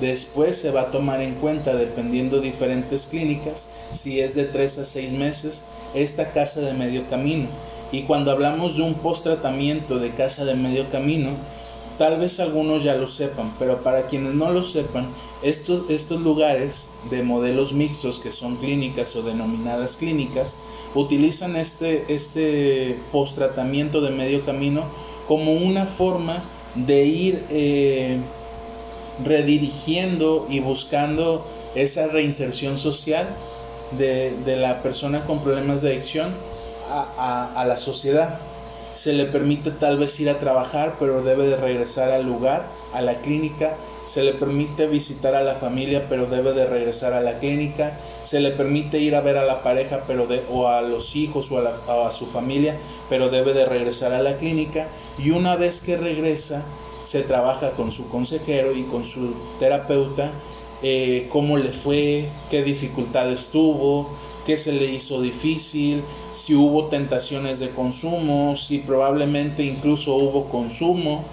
Después 0.00 0.57
se 0.57 0.71
va 0.71 0.83
a 0.83 0.90
tomar 0.90 1.21
en 1.21 1.35
cuenta, 1.35 1.75
dependiendo 1.75 2.40
diferentes 2.40 3.07
clínicas, 3.07 3.69
si 3.93 4.21
es 4.21 4.35
de 4.35 4.45
3 4.45 4.78
a 4.78 4.85
6 4.85 5.12
meses, 5.12 5.62
esta 5.95 6.33
casa 6.33 6.61
de 6.61 6.73
medio 6.73 7.07
camino. 7.09 7.49
Y 7.90 8.02
cuando 8.02 8.31
hablamos 8.31 8.76
de 8.76 8.83
un 8.83 8.95
post 8.95 9.25
tratamiento 9.25 9.99
de 9.99 10.11
casa 10.11 10.45
de 10.45 10.55
medio 10.55 10.90
camino, 10.90 11.31
tal 11.97 12.19
vez 12.19 12.38
algunos 12.38 12.85
ya 12.85 12.95
lo 12.95 13.09
sepan, 13.09 13.52
pero 13.59 13.83
para 13.83 14.07
quienes 14.07 14.35
no 14.35 14.50
lo 14.52 14.62
sepan, 14.62 15.09
estos, 15.43 15.85
estos 15.88 16.21
lugares 16.21 16.88
de 17.11 17.23
modelos 17.23 17.73
mixtos 17.73 18.19
que 18.19 18.31
son 18.31 18.57
clínicas 18.57 19.17
o 19.17 19.23
denominadas 19.23 19.97
clínicas, 19.97 20.57
utilizan 20.95 21.57
este, 21.57 22.05
este 22.09 22.99
post-tratamiento 23.11 24.00
de 24.00 24.11
medio 24.11 24.45
camino 24.45 24.85
como 25.26 25.52
una 25.52 25.87
forma 25.87 26.45
de 26.75 27.05
ir 27.05 27.45
eh, 27.50 28.19
redirigiendo 29.25 30.47
y 30.49 30.61
buscando 30.61 31.45
esa 31.75 32.07
reinserción 32.09 32.79
social 32.79 33.29
de, 33.97 34.57
la 34.57 34.83
persona 34.83 35.25
con 35.25 35.43
problemas 35.43 35.83
de 35.83 35.91
adicción 35.91 36.35
a, 36.91 37.65
la 37.67 37.77
sociedad. 37.77 38.39
Se 38.95 39.13
le 39.13 39.27
permite 39.27 39.71
tal 39.71 39.99
vez 39.99 40.19
ir 40.19 40.29
a 40.29 40.39
trabajar, 40.39 40.97
pero 40.99 41.23
debe 41.23 41.47
de 41.47 41.57
regresar 41.57 42.11
al 42.11 42.27
lugar, 42.27 42.67
a 42.93 43.01
la 43.01 43.21
clínica. 43.21 43.77
Se 44.07 44.23
le 44.23 44.33
permite 44.33 44.87
visitar 44.87 45.35
a 45.35 45.43
la 45.43 45.55
familia, 45.55 46.07
pero 46.09 46.27
debe 46.27 46.53
de 46.55 46.67
regresar 46.67 47.13
a 47.13 47.21
la 47.21 47.39
clínica. 47.39 47.99
Se 48.25 48.41
le 48.41 48.51
permite 48.51 48.99
ir 48.99 49.15
a 49.15 49.21
ver 49.21 49.37
a 49.37 49.45
la 49.45 49.63
pareja 49.63 50.01
pero 50.07 50.27
de, 50.27 50.43
o 50.51 50.67
a 50.67 50.83
los 50.83 51.15
hijos 51.15 51.53
o 51.53 51.59
a, 51.59 52.07
a 52.07 52.11
su 52.11 52.27
familia, 52.27 52.77
pero 53.09 53.29
debe 53.29 53.53
de 53.53 53.67
regresar 53.67 54.13
a 54.13 54.23
la 54.23 54.37
clínica. 54.39 54.89
Y 55.19 55.31
una 55.31 55.57
vez 55.57 55.81
que 55.81 55.97
regresa, 55.97 56.65
se 57.09 57.23
trabaja 57.23 57.71
con 57.71 57.91
su 57.91 58.11
consejero 58.11 58.77
y 58.77 58.83
con 58.83 59.03
su 59.07 59.33
terapeuta 59.59 60.31
eh, 60.83 61.27
cómo 61.31 61.57
le 61.57 61.73
fue, 61.73 62.29
qué 62.50 62.62
dificultades 62.62 63.47
tuvo, 63.47 64.11
qué 64.45 64.59
se 64.59 64.73
le 64.73 64.93
hizo 64.93 65.23
difícil, 65.23 66.03
si 66.35 66.55
hubo 66.55 66.88
tentaciones 66.88 67.61
de 67.61 67.71
consumo, 67.71 68.59
si 68.59 68.81
probablemente 68.81 69.65
incluso 69.65 70.17
hubo 70.17 70.50
consumo, 70.50 71.25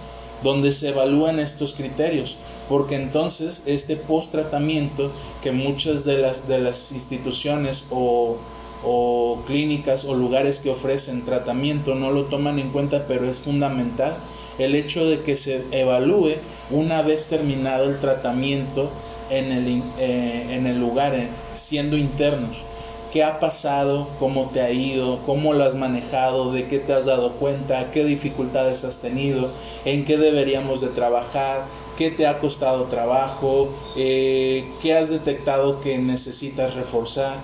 donde 0.43 0.71
se 0.71 0.89
evalúan 0.89 1.39
estos 1.39 1.73
criterios, 1.73 2.37
porque 2.69 2.95
entonces 2.95 3.61
este 3.65 3.97
post 3.97 4.31
tratamiento 4.31 5.11
que 5.43 5.51
muchas 5.51 6.05
de 6.05 6.19
las, 6.19 6.47
de 6.47 6.59
las 6.59 6.93
instituciones 6.93 7.83
o, 7.91 8.37
o 8.85 9.39
clínicas 9.45 10.05
o 10.05 10.15
lugares 10.15 10.59
que 10.59 10.69
ofrecen 10.69 11.25
tratamiento 11.25 11.95
no 11.95 12.11
lo 12.11 12.27
toman 12.27 12.59
en 12.59 12.69
cuenta, 12.69 13.07
pero 13.09 13.29
es 13.29 13.39
fundamental 13.39 14.19
el 14.57 14.75
hecho 14.75 15.05
de 15.05 15.21
que 15.21 15.37
se 15.37 15.63
evalúe 15.71 16.35
una 16.71 17.01
vez 17.01 17.27
terminado 17.27 17.85
el 17.85 17.99
tratamiento 17.99 18.89
en 19.29 19.51
el, 19.51 19.83
eh, 19.97 20.47
en 20.51 20.67
el 20.67 20.79
lugar, 20.79 21.15
eh, 21.15 21.29
siendo 21.55 21.97
internos. 21.97 22.63
¿Qué 23.11 23.23
ha 23.23 23.39
pasado? 23.39 24.09
¿Cómo 24.19 24.49
te 24.49 24.59
ha 24.59 24.71
ido? 24.71 25.19
¿Cómo 25.25 25.53
lo 25.53 25.63
has 25.63 25.73
manejado? 25.73 26.51
¿De 26.51 26.67
qué 26.67 26.79
te 26.79 26.91
has 26.91 27.05
dado 27.05 27.31
cuenta? 27.33 27.91
¿Qué 27.91 28.03
dificultades 28.03 28.83
has 28.83 28.99
tenido? 28.99 29.51
¿En 29.85 30.03
qué 30.03 30.17
deberíamos 30.17 30.81
de 30.81 30.87
trabajar? 30.89 31.63
¿Qué 31.97 32.11
te 32.11 32.27
ha 32.27 32.39
costado 32.39 32.85
trabajo? 32.85 33.69
Eh, 33.95 34.65
¿Qué 34.81 34.93
has 34.93 35.09
detectado 35.09 35.79
que 35.79 35.97
necesitas 35.97 36.73
reforzar? 36.73 37.37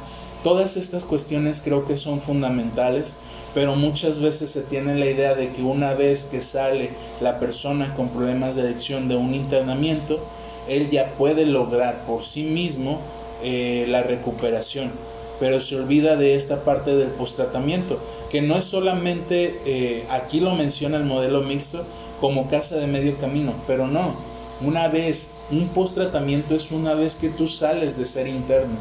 Todas 0.44 0.76
estas 0.76 1.06
cuestiones 1.06 1.62
creo 1.64 1.86
que 1.86 1.96
son 1.96 2.20
fundamentales, 2.20 3.16
pero 3.54 3.76
muchas 3.76 4.20
veces 4.20 4.50
se 4.50 4.62
tiene 4.62 4.96
la 4.96 5.08
idea 5.08 5.36
de 5.36 5.52
que 5.52 5.62
una 5.62 5.94
vez 5.94 6.26
que 6.26 6.42
sale 6.42 6.92
la 7.20 7.40
persona 7.40 7.94
con 7.96 8.10
problemas 8.10 8.56
de 8.56 8.64
adicción 8.64 9.08
de 9.08 9.16
un 9.16 9.36
internamiento, 9.36 10.20
él 10.68 10.90
ya 10.90 11.12
puede 11.18 11.46
lograr 11.46 12.06
por 12.06 12.24
sí 12.24 12.44
mismo 12.44 13.00
eh, 13.44 13.86
la 13.88 14.04
recuperación, 14.04 14.92
pero 15.40 15.60
se 15.60 15.76
olvida 15.76 16.16
de 16.16 16.36
esta 16.36 16.64
parte 16.64 16.96
del 16.96 17.10
post-tratamiento, 17.10 18.00
que 18.30 18.42
no 18.42 18.58
es 18.58 18.66
solamente, 18.66 19.60
eh, 19.66 20.06
aquí 20.10 20.40
lo 20.40 20.56
menciona 20.56 20.98
el 20.98 21.04
modelo 21.04 21.42
mixto, 21.42 21.86
como 22.22 22.50
casa 22.50 22.78
de 22.78 22.88
medio 22.88 23.18
camino, 23.18 23.54
pero 23.66 23.88
no, 23.88 24.16
una 24.64 24.88
vez, 24.88 25.32
un 25.50 25.70
post-tratamiento 25.70 26.56
es 26.56 26.72
una 26.72 26.94
vez 26.94 27.16
que 27.16 27.30
tú 27.30 27.48
sales 27.48 27.98
de 27.98 28.06
ser 28.06 28.28
interno 28.28 28.78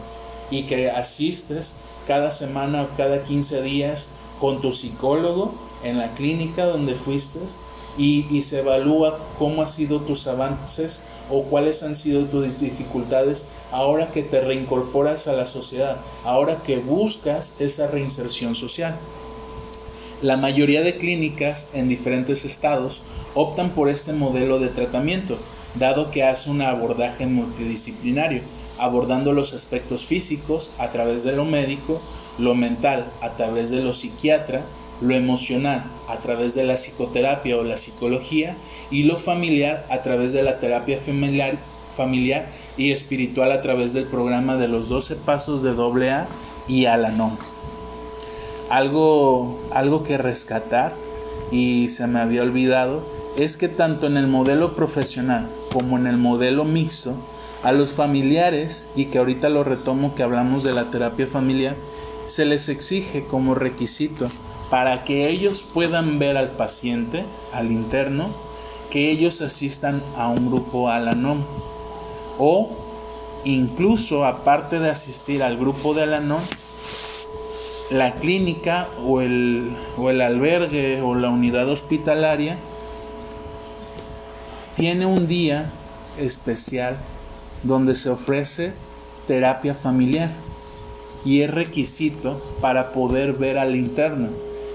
y 0.50 0.64
que 0.64 0.90
asistes 0.90 1.74
cada 2.06 2.30
semana 2.30 2.82
o 2.82 2.96
cada 2.96 3.22
15 3.24 3.62
días 3.62 4.08
con 4.40 4.60
tu 4.60 4.72
psicólogo 4.72 5.52
en 5.84 5.98
la 5.98 6.14
clínica 6.14 6.64
donde 6.66 6.94
fuiste 6.94 7.40
y, 7.98 8.42
se 8.42 8.60
evalúa 8.60 9.18
cómo 9.38 9.62
han 9.62 9.68
sido 9.68 10.00
tus 10.00 10.26
avances 10.26 11.00
o 11.30 11.42
cuáles 11.44 11.82
han 11.82 11.94
sido 11.94 12.24
tus 12.24 12.60
dificultades 12.60 13.46
ahora 13.72 14.10
que 14.10 14.22
te 14.22 14.40
reincorporas 14.40 15.28
a 15.28 15.32
la 15.34 15.46
sociedad, 15.46 15.98
ahora 16.24 16.62
que 16.62 16.78
buscas 16.78 17.54
esa 17.60 17.86
reinserción 17.86 18.54
social. 18.54 18.96
La 20.22 20.36
mayoría 20.36 20.82
de 20.82 20.96
clínicas 20.98 21.68
en 21.72 21.88
diferentes 21.88 22.44
estados 22.44 23.02
optan 23.34 23.70
por 23.70 23.88
este 23.88 24.12
modelo 24.12 24.58
de 24.58 24.68
tratamiento, 24.68 25.38
dado 25.76 26.10
que 26.10 26.24
hace 26.24 26.50
un 26.50 26.62
abordaje 26.62 27.26
multidisciplinario, 27.26 28.42
abordando 28.78 29.32
los 29.32 29.54
aspectos 29.54 30.04
físicos 30.04 30.70
a 30.78 30.90
través 30.90 31.22
de 31.22 31.32
lo 31.32 31.44
médico, 31.44 32.00
lo 32.40 32.54
mental 32.54 33.06
a 33.20 33.30
través 33.30 33.70
de 33.70 33.82
lo 33.82 33.92
psiquiatra, 33.92 34.62
lo 35.00 35.14
emocional 35.14 35.84
a 36.08 36.16
través 36.16 36.54
de 36.54 36.64
la 36.64 36.74
psicoterapia 36.74 37.56
o 37.56 37.64
la 37.64 37.76
psicología 37.76 38.56
y 38.90 39.04
lo 39.04 39.16
familiar 39.16 39.86
a 39.90 40.02
través 40.02 40.32
de 40.32 40.42
la 40.42 40.58
terapia 40.58 41.00
familiar, 41.00 41.58
familiar 41.96 42.48
y 42.76 42.92
espiritual 42.92 43.52
a 43.52 43.62
través 43.62 43.92
del 43.92 44.04
programa 44.04 44.56
de 44.56 44.68
los 44.68 44.88
12 44.88 45.16
pasos 45.16 45.62
de 45.62 45.70
AA 45.70 46.26
y 46.68 46.86
Alanon. 46.86 47.38
Algo, 48.68 49.60
algo 49.72 50.02
que 50.02 50.18
rescatar 50.18 50.94
y 51.50 51.88
se 51.88 52.06
me 52.06 52.20
había 52.20 52.42
olvidado 52.42 53.02
es 53.36 53.56
que 53.56 53.68
tanto 53.68 54.06
en 54.06 54.16
el 54.16 54.26
modelo 54.26 54.74
profesional 54.74 55.48
como 55.72 55.96
en 55.96 56.06
el 56.06 56.16
modelo 56.16 56.64
mixto, 56.64 57.14
a 57.62 57.72
los 57.72 57.92
familiares, 57.92 58.88
y 58.96 59.06
que 59.06 59.18
ahorita 59.18 59.48
lo 59.48 59.64
retomo 59.64 60.14
que 60.14 60.22
hablamos 60.22 60.64
de 60.64 60.72
la 60.72 60.90
terapia 60.90 61.26
familiar, 61.26 61.76
se 62.30 62.44
les 62.44 62.68
exige 62.68 63.24
como 63.24 63.54
requisito 63.54 64.28
para 64.70 65.02
que 65.04 65.28
ellos 65.28 65.62
puedan 65.62 66.20
ver 66.20 66.36
al 66.36 66.52
paciente, 66.52 67.24
al 67.52 67.72
interno, 67.72 68.30
que 68.90 69.10
ellos 69.10 69.40
asistan 69.40 70.02
a 70.16 70.28
un 70.28 70.46
grupo 70.46 70.88
Alanon 70.88 71.44
o 72.38 72.70
incluso 73.44 74.24
aparte 74.24 74.78
de 74.78 74.90
asistir 74.90 75.42
al 75.42 75.56
grupo 75.56 75.92
de 75.92 76.04
Alanon, 76.04 76.40
la 77.90 78.14
clínica 78.14 78.88
o 79.04 79.20
el, 79.20 79.76
o 79.98 80.10
el 80.10 80.20
albergue 80.20 81.02
o 81.02 81.16
la 81.16 81.30
unidad 81.30 81.68
hospitalaria 81.68 82.56
tiene 84.76 85.04
un 85.04 85.26
día 85.26 85.72
especial 86.16 86.96
donde 87.64 87.96
se 87.96 88.08
ofrece 88.08 88.72
terapia 89.26 89.74
familiar 89.74 90.30
y 91.24 91.42
es 91.42 91.50
requisito 91.50 92.40
para 92.60 92.92
poder 92.92 93.34
ver 93.34 93.58
al 93.58 93.76
interno 93.76 94.28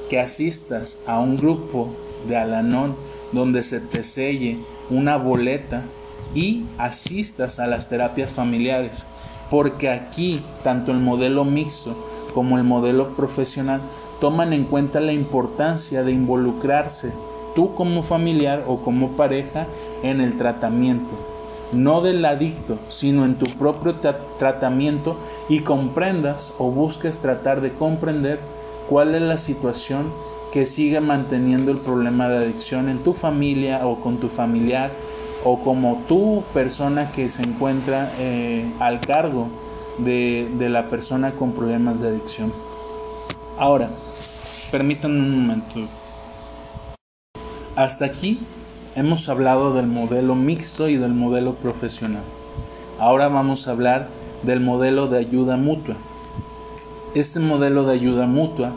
que 0.10 0.19
asistas 0.19 0.99
a 1.08 1.19
un 1.19 1.38
grupo 1.38 1.89
de 2.27 2.38
Alanón 2.38 2.95
donde 3.31 3.63
se 3.63 3.79
te 3.79 4.03
selle 4.03 4.60
una 4.89 5.17
boleta 5.17 5.84
y 6.34 6.63
asistas 6.77 7.60
a 7.60 7.67
las 7.67 7.89
terapias 7.89 8.34
familiares, 8.34 9.05
porque 9.49 9.89
aquí 9.89 10.41
tanto 10.63 10.91
el 10.91 10.99
modelo 10.99 11.45
mixto 11.45 11.95
como 12.34 12.58
el 12.58 12.63
modelo 12.63 13.15
profesional 13.15 13.81
toman 14.19 14.53
en 14.53 14.65
cuenta 14.65 14.99
la 14.99 15.13
importancia 15.13 16.03
de 16.03 16.12
involucrarse 16.12 17.13
tú 17.55 17.73
como 17.73 18.03
familiar 18.03 18.65
o 18.67 18.81
como 18.81 19.12
pareja 19.12 19.67
en 20.03 20.21
el 20.21 20.38
tratamiento, 20.38 21.15
no 21.71 22.01
del 22.01 22.23
adicto, 22.25 22.78
sino 22.89 23.25
en 23.25 23.36
tu 23.36 23.45
propio 23.58 23.95
tratamiento 24.38 25.17
y 25.49 25.60
comprendas 25.60 26.54
o 26.58 26.71
busques 26.71 27.19
tratar 27.19 27.62
de 27.62 27.73
comprender 27.73 28.39
cuál 28.89 29.15
es 29.15 29.21
la 29.21 29.38
situación 29.38 30.12
que 30.54 30.65
sigue 30.65 31.01
manteniendo 31.01 31.71
el 31.71 31.80
problema 31.80 32.30
de 32.30 32.38
adicción 32.38 32.88
en 32.89 33.04
tu 33.04 33.13
familia 33.13 33.86
o 33.86 33.99
con 33.99 34.17
tu 34.17 34.30
familiar 34.30 34.91
o 35.43 35.60
como 35.60 36.04
tu 36.08 36.43
persona 36.54 37.12
que 37.12 37.30
se 37.30 37.43
encuentra 37.43 38.13
eh, 38.17 38.71
al 38.80 39.01
cargo 39.01 39.47
de, 39.97 40.49
de, 40.58 40.69
la 40.69 40.89
persona 40.89 41.32
con 41.32 41.51
problemas 41.51 41.99
de 41.99 42.08
adicción. 42.10 42.54
Ahora, 43.58 43.89
permítanme 44.71 45.19
un 45.19 45.45
momento. 45.45 45.88
Hasta 47.75 48.06
aquí 48.06 48.39
hemos 48.95 49.29
hablado 49.29 49.73
del 49.73 49.88
modelo 49.88 50.36
mixto 50.36 50.89
y 50.89 50.97
del 50.97 51.13
modelo 51.13 51.55
profesional. 51.55 52.23
Ahora 52.99 53.27
vamos 53.27 53.67
a 53.67 53.71
hablar 53.71 54.08
del 54.43 54.62
modelo 54.62 55.08
de 55.08 55.19
ayuda 55.19 55.58
mutua 55.58 55.95
este 57.15 57.39
modelo 57.39 57.86
de 57.86 57.93
ayuda 57.93 58.27
mutua, 58.27 58.73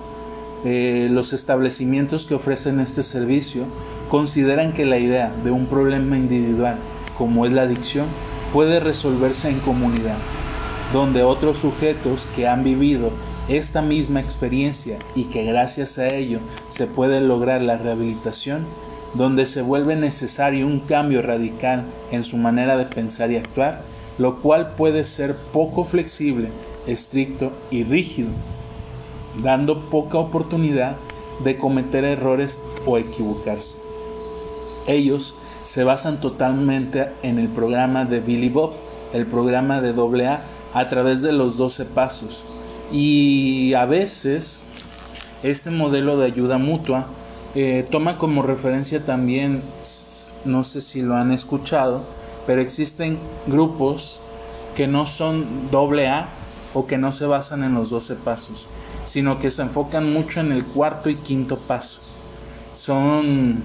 eh, 0.64 1.08
los 1.10 1.32
establecimientos 1.32 2.24
que 2.24 2.34
ofrecen 2.34 2.78
este 2.78 3.02
servicio 3.02 3.64
consideran 4.08 4.72
que 4.72 4.86
la 4.86 4.98
idea 4.98 5.32
de 5.42 5.50
un 5.50 5.66
problema 5.66 6.16
individual, 6.16 6.76
como 7.18 7.46
es 7.46 7.52
la 7.52 7.62
adicción, 7.62 8.06
puede 8.52 8.78
resolverse 8.78 9.50
en 9.50 9.58
comunidad, 9.58 10.16
donde 10.92 11.24
otros 11.24 11.58
sujetos 11.58 12.28
que 12.36 12.46
han 12.46 12.62
vivido 12.62 13.10
esta 13.48 13.82
misma 13.82 14.20
experiencia 14.20 15.00
y 15.16 15.24
que 15.24 15.44
gracias 15.44 15.98
a 15.98 16.08
ello 16.08 16.38
se 16.68 16.86
puede 16.86 17.20
lograr 17.20 17.60
la 17.60 17.76
rehabilitación, 17.76 18.66
donde 19.14 19.46
se 19.46 19.62
vuelve 19.62 19.96
necesario 19.96 20.66
un 20.66 20.80
cambio 20.80 21.22
radical 21.22 21.84
en 22.10 22.24
su 22.24 22.36
manera 22.36 22.76
de 22.76 22.84
pensar 22.84 23.30
y 23.30 23.36
actuar, 23.36 23.82
lo 24.18 24.40
cual 24.40 24.74
puede 24.76 25.04
ser 25.04 25.36
poco 25.52 25.84
flexible, 25.84 26.50
estricto 26.86 27.52
y 27.70 27.84
rígido, 27.84 28.30
dando 29.42 29.88
poca 29.88 30.18
oportunidad 30.18 30.96
de 31.44 31.56
cometer 31.56 32.04
errores 32.04 32.58
o 32.86 32.98
equivocarse. 32.98 33.78
Ellos 34.86 35.34
se 35.64 35.84
basan 35.84 36.20
totalmente 36.20 37.08
en 37.22 37.38
el 37.38 37.48
programa 37.48 38.04
de 38.04 38.20
Billy 38.20 38.48
Bob, 38.48 38.72
el 39.12 39.26
programa 39.26 39.80
de 39.80 39.90
AA, 39.90 40.42
a 40.74 40.88
través 40.88 41.22
de 41.22 41.32
los 41.32 41.56
12 41.56 41.84
pasos. 41.84 42.44
Y 42.90 43.74
a 43.74 43.84
veces 43.84 44.62
este 45.42 45.70
modelo 45.70 46.16
de 46.18 46.26
ayuda 46.26 46.58
mutua 46.58 47.06
eh, 47.60 47.84
toma 47.90 48.18
como 48.18 48.42
referencia 48.42 49.04
también, 49.04 49.62
no 50.44 50.62
sé 50.62 50.80
si 50.80 51.02
lo 51.02 51.16
han 51.16 51.32
escuchado, 51.32 52.04
pero 52.46 52.60
existen 52.60 53.18
grupos 53.48 54.20
que 54.76 54.86
no 54.86 55.08
son 55.08 55.68
AA 55.72 56.28
o 56.72 56.86
que 56.86 56.98
no 56.98 57.10
se 57.10 57.26
basan 57.26 57.64
en 57.64 57.74
los 57.74 57.90
12 57.90 58.14
pasos, 58.14 58.68
sino 59.06 59.40
que 59.40 59.50
se 59.50 59.62
enfocan 59.62 60.12
mucho 60.12 60.38
en 60.38 60.52
el 60.52 60.64
cuarto 60.66 61.10
y 61.10 61.16
quinto 61.16 61.58
paso. 61.58 62.00
Son 62.76 63.64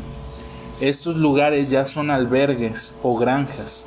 estos 0.82 1.16
lugares 1.16 1.70
ya 1.70 1.86
son 1.86 2.10
albergues 2.10 2.94
o 3.04 3.16
granjas. 3.16 3.86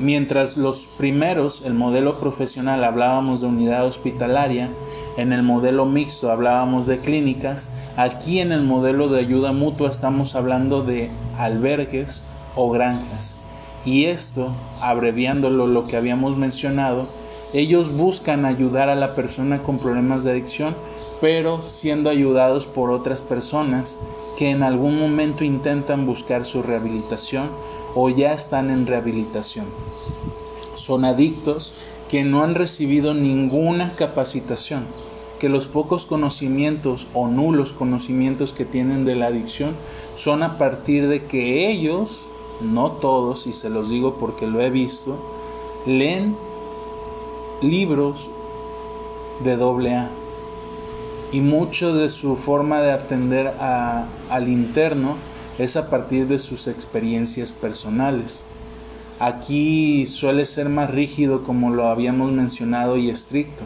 Mientras 0.00 0.56
los 0.56 0.86
primeros, 0.96 1.60
el 1.66 1.74
modelo 1.74 2.18
profesional, 2.18 2.82
hablábamos 2.82 3.42
de 3.42 3.48
unidad 3.48 3.84
hospitalaria, 3.84 4.70
en 5.18 5.32
el 5.32 5.42
modelo 5.42 5.84
mixto 5.84 6.30
hablábamos 6.30 6.86
de 6.86 7.00
clínicas, 7.00 7.68
aquí 7.96 8.38
en 8.38 8.52
el 8.52 8.62
modelo 8.62 9.08
de 9.08 9.18
ayuda 9.18 9.50
mutua 9.50 9.88
estamos 9.88 10.36
hablando 10.36 10.84
de 10.84 11.10
albergues 11.36 12.22
o 12.54 12.70
granjas. 12.70 13.36
Y 13.84 14.04
esto, 14.04 14.54
abreviándolo 14.80 15.66
lo 15.66 15.88
que 15.88 15.96
habíamos 15.96 16.36
mencionado, 16.36 17.08
ellos 17.52 17.92
buscan 17.92 18.44
ayudar 18.44 18.90
a 18.90 18.94
la 18.94 19.16
persona 19.16 19.60
con 19.60 19.80
problemas 19.80 20.22
de 20.22 20.30
adicción, 20.30 20.76
pero 21.20 21.62
siendo 21.64 22.10
ayudados 22.10 22.66
por 22.66 22.92
otras 22.92 23.20
personas 23.20 23.98
que 24.36 24.50
en 24.50 24.62
algún 24.62 25.00
momento 25.00 25.42
intentan 25.42 26.06
buscar 26.06 26.44
su 26.44 26.62
rehabilitación 26.62 27.48
o 27.96 28.08
ya 28.08 28.34
están 28.34 28.70
en 28.70 28.86
rehabilitación. 28.86 29.66
Son 30.76 31.04
adictos 31.04 31.72
que 32.08 32.22
no 32.22 32.44
han 32.44 32.54
recibido 32.54 33.14
ninguna 33.14 33.94
capacitación, 33.94 34.84
que 35.38 35.48
los 35.48 35.66
pocos 35.66 36.04
conocimientos 36.04 37.06
o 37.14 37.28
nulos 37.28 37.72
conocimientos 37.72 38.52
que 38.52 38.64
tienen 38.64 39.04
de 39.04 39.16
la 39.16 39.26
adicción 39.26 39.74
son 40.16 40.42
a 40.42 40.58
partir 40.58 41.08
de 41.08 41.24
que 41.24 41.70
ellos, 41.70 42.26
no 42.60 42.92
todos, 42.92 43.46
y 43.46 43.52
se 43.52 43.70
los 43.70 43.88
digo 43.88 44.14
porque 44.14 44.46
lo 44.46 44.60
he 44.60 44.70
visto, 44.70 45.16
leen 45.86 46.36
libros 47.62 48.28
de 49.44 49.56
doble 49.56 49.94
A. 49.94 50.10
Y 51.32 51.40
mucho 51.40 51.94
de 51.94 52.08
su 52.08 52.36
forma 52.36 52.80
de 52.80 52.90
atender 52.90 53.48
al 53.58 54.48
interno 54.48 55.16
es 55.58 55.76
a 55.76 55.90
partir 55.90 56.26
de 56.26 56.38
sus 56.38 56.66
experiencias 56.66 57.52
personales. 57.52 58.44
Aquí 59.20 60.06
suele 60.06 60.46
ser 60.46 60.68
más 60.68 60.90
rígido 60.90 61.42
como 61.42 61.70
lo 61.70 61.88
habíamos 61.88 62.30
mencionado 62.30 62.96
y 62.96 63.10
estricto, 63.10 63.64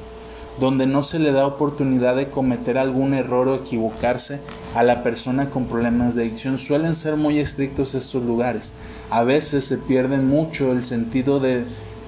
donde 0.60 0.86
no 0.86 1.02
se 1.02 1.18
le 1.18 1.32
da 1.32 1.46
oportunidad 1.46 2.16
de 2.16 2.28
cometer 2.28 2.78
algún 2.78 3.14
error 3.14 3.48
o 3.48 3.54
equivocarse 3.56 4.40
a 4.74 4.82
la 4.82 5.02
persona 5.02 5.50
con 5.50 5.66
problemas 5.66 6.14
de 6.14 6.22
adicción. 6.22 6.58
Suelen 6.58 6.94
ser 6.94 7.16
muy 7.16 7.38
estrictos 7.38 7.94
estos 7.94 8.22
lugares. 8.22 8.72
A 9.10 9.24
veces 9.24 9.64
se 9.64 9.78
pierden 9.78 10.28
mucho 10.28 10.72
el 10.72 10.84
sentido 10.84 11.40
de, 11.40 11.64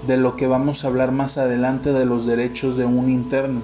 de 0.06 0.16
lo 0.16 0.36
que 0.36 0.46
vamos 0.46 0.84
a 0.84 0.88
hablar 0.88 1.12
más 1.12 1.38
adelante 1.38 1.92
de 1.92 2.04
los 2.04 2.26
derechos 2.26 2.76
de 2.76 2.84
un 2.84 3.10
interno. 3.10 3.62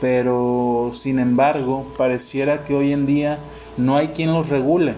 Pero, 0.00 0.90
sin 0.94 1.20
embargo, 1.20 1.86
pareciera 1.96 2.64
que 2.64 2.74
hoy 2.74 2.92
en 2.92 3.06
día 3.06 3.38
no 3.76 3.96
hay 3.96 4.08
quien 4.08 4.32
los 4.32 4.48
regule 4.48 4.94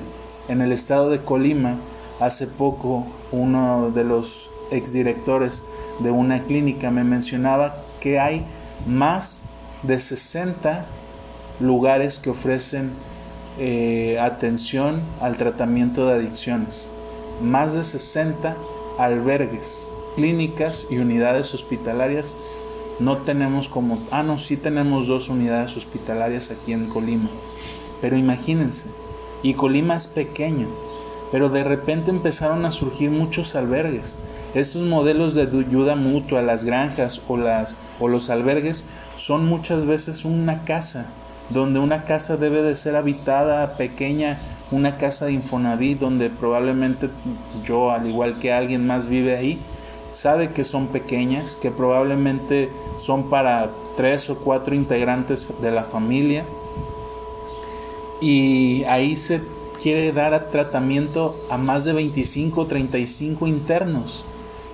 en 0.48 0.60
el 0.60 0.72
estado 0.72 1.10
de 1.10 1.20
Colima, 1.20 1.76
hace 2.20 2.46
poco 2.46 3.06
uno 3.32 3.90
de 3.90 4.04
los 4.04 4.50
exdirectores 4.70 5.62
de 6.00 6.10
una 6.10 6.44
clínica 6.44 6.90
me 6.90 7.04
mencionaba 7.04 7.76
que 8.00 8.18
hay 8.18 8.44
más 8.86 9.42
de 9.82 10.00
60 10.00 10.86
lugares 11.60 12.18
que 12.18 12.30
ofrecen 12.30 12.92
eh, 13.58 14.18
atención 14.20 15.02
al 15.20 15.36
tratamiento 15.36 16.06
de 16.06 16.14
adicciones. 16.14 16.86
Más 17.40 17.74
de 17.74 17.84
60 17.84 18.56
albergues, 18.98 19.86
clínicas 20.16 20.86
y 20.90 20.98
unidades 20.98 21.54
hospitalarias. 21.54 22.36
No 23.00 23.18
tenemos 23.18 23.68
como, 23.68 23.98
ah, 24.10 24.22
no, 24.22 24.38
sí 24.38 24.56
tenemos 24.56 25.08
dos 25.08 25.28
unidades 25.28 25.76
hospitalarias 25.76 26.50
aquí 26.50 26.72
en 26.72 26.88
Colima. 26.88 27.28
Pero 28.00 28.16
imagínense, 28.16 28.88
y 29.42 29.54
Colima 29.54 29.96
es 29.96 30.06
pequeño, 30.06 30.68
pero 31.32 31.48
de 31.48 31.64
repente 31.64 32.10
empezaron 32.10 32.64
a 32.64 32.70
surgir 32.70 33.10
muchos 33.10 33.54
albergues. 33.56 34.16
Estos 34.54 34.82
modelos 34.82 35.34
de 35.34 35.42
ayuda 35.42 35.96
mutua, 35.96 36.40
las 36.40 36.62
granjas 36.62 37.20
o, 37.26 38.08
los 38.08 38.30
albergues 38.30 38.84
son 39.16 39.46
muchas 39.46 39.84
veces 39.84 40.24
una 40.24 40.64
casa, 40.64 41.06
donde 41.50 41.80
una 41.80 42.04
casa 42.04 42.36
debe 42.36 42.62
de 42.62 42.76
ser 42.76 42.94
habitada 42.94 43.76
pequeña, 43.76 44.38
una 44.70 44.96
casa 44.96 45.26
de 45.26 45.32
Infonavit 45.32 45.98
donde 45.98 46.30
probablemente 46.30 47.10
yo, 47.64 47.90
al 47.90 48.08
igual 48.08 48.38
que 48.38 48.52
alguien 48.52 48.86
más 48.86 49.08
vive 49.08 49.36
ahí, 49.36 49.58
sabe 50.12 50.52
que 50.52 50.64
son 50.64 50.86
pequeñas, 50.86 51.56
que 51.56 51.72
probablemente 51.72 52.70
son 53.00 53.30
para 53.30 53.70
tres 53.96 54.30
o 54.30 54.36
cuatro 54.36 54.76
integrantes 54.76 55.48
de 55.60 55.72
la 55.72 55.82
familia. 55.82 56.44
Y 58.20 58.84
ahí 58.84 59.16
se 59.16 59.42
quiere 59.82 60.12
dar 60.12 60.48
tratamiento 60.50 61.34
a 61.50 61.58
más 61.58 61.84
de 61.84 61.92
25 61.92 62.60
o 62.60 62.66
35 62.66 63.48
internos 63.48 64.24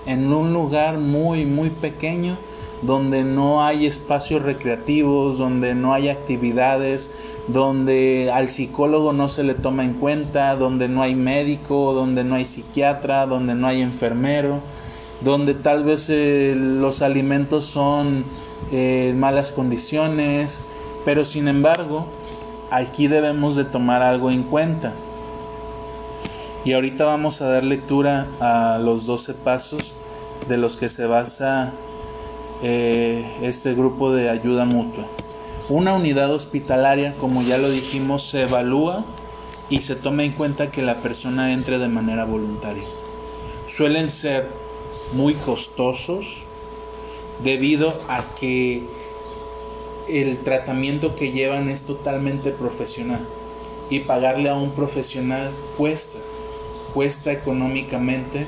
en 0.06 0.32
un 0.32 0.52
lugar 0.52 0.98
muy 0.98 1.46
muy 1.46 1.70
pequeño 1.70 2.36
donde 2.82 3.24
no 3.24 3.62
hay 3.62 3.86
espacios 3.86 4.42
recreativos, 4.42 5.38
donde 5.38 5.74
no 5.74 5.92
hay 5.92 6.08
actividades, 6.08 7.10
donde 7.48 8.30
al 8.32 8.48
psicólogo 8.48 9.12
no 9.12 9.28
se 9.28 9.44
le 9.44 9.54
toma 9.54 9.84
en 9.84 9.94
cuenta, 9.94 10.56
donde 10.56 10.88
no 10.88 11.02
hay 11.02 11.14
médico, 11.14 11.92
donde 11.92 12.24
no 12.24 12.36
hay 12.36 12.44
psiquiatra, 12.44 13.26
donde 13.26 13.54
no 13.54 13.66
hay 13.66 13.82
enfermero, 13.82 14.60
donde 15.20 15.54
tal 15.54 15.84
vez 15.84 16.08
eh, 16.08 16.54
los 16.56 17.02
alimentos 17.02 17.66
son 17.66 18.24
en 18.72 19.18
malas 19.18 19.50
condiciones, 19.50 20.60
pero 21.04 21.24
sin 21.24 21.48
embargo 21.48 22.06
aquí 22.70 23.08
debemos 23.08 23.56
de 23.56 23.64
tomar 23.64 24.02
algo 24.02 24.30
en 24.30 24.44
cuenta. 24.44 24.92
Y 26.64 26.72
ahorita 26.74 27.06
vamos 27.06 27.40
a 27.40 27.48
dar 27.48 27.64
lectura 27.64 28.26
a 28.38 28.78
los 28.78 29.06
12 29.06 29.32
pasos 29.32 29.94
de 30.46 30.58
los 30.58 30.76
que 30.76 30.90
se 30.90 31.06
basa 31.06 31.72
eh, 32.62 33.24
este 33.40 33.74
grupo 33.74 34.12
de 34.12 34.28
ayuda 34.28 34.66
mutua. 34.66 35.04
Una 35.70 35.94
unidad 35.94 36.30
hospitalaria, 36.32 37.14
como 37.18 37.42
ya 37.42 37.56
lo 37.56 37.70
dijimos, 37.70 38.28
se 38.28 38.42
evalúa 38.42 39.04
y 39.70 39.80
se 39.80 39.96
toma 39.96 40.24
en 40.24 40.32
cuenta 40.32 40.70
que 40.70 40.82
la 40.82 41.00
persona 41.00 41.52
entre 41.54 41.78
de 41.78 41.88
manera 41.88 42.26
voluntaria. 42.26 42.84
Suelen 43.66 44.10
ser 44.10 44.48
muy 45.14 45.34
costosos 45.34 46.42
debido 47.42 47.94
a 48.08 48.22
que 48.38 48.82
el 50.08 50.38
tratamiento 50.38 51.14
que 51.16 51.32
llevan 51.32 51.70
es 51.70 51.84
totalmente 51.84 52.50
profesional 52.50 53.20
y 53.88 54.00
pagarle 54.00 54.50
a 54.50 54.54
un 54.54 54.72
profesional 54.72 55.52
cuesta, 55.78 56.18
cuesta 56.94 57.32
económicamente 57.32 58.46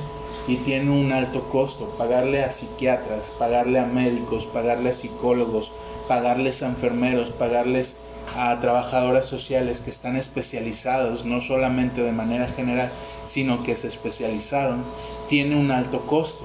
y 0.48 0.57
tiene 0.57 0.90
un 0.90 1.12
alto 1.12 1.48
costo. 1.48 1.87
Pagarle 1.98 2.44
a 2.44 2.50
psiquiatras, 2.50 3.31
pagarle 3.31 3.78
a 3.78 3.87
médicos, 3.87 4.46
pagarle 4.46 4.90
a 4.90 4.94
psicólogos, 4.94 5.72
pagarles 6.09 6.62
a 6.62 6.68
enfermeros, 6.68 7.31
pagarles 7.31 7.96
a 8.37 8.59
trabajadoras 8.61 9.26
sociales 9.26 9.81
que 9.81 9.90
están 9.90 10.16
especializados, 10.16 11.24
no 11.24 11.40
solamente 11.40 12.02
de 12.02 12.12
manera 12.12 12.48
general, 12.48 12.90
sino 13.24 13.62
que 13.62 13.76
se 13.76 13.88
especializaron, 13.88 14.85
tiene 15.28 15.57
un 15.57 15.70
alto 15.70 16.07
costo. 16.07 16.44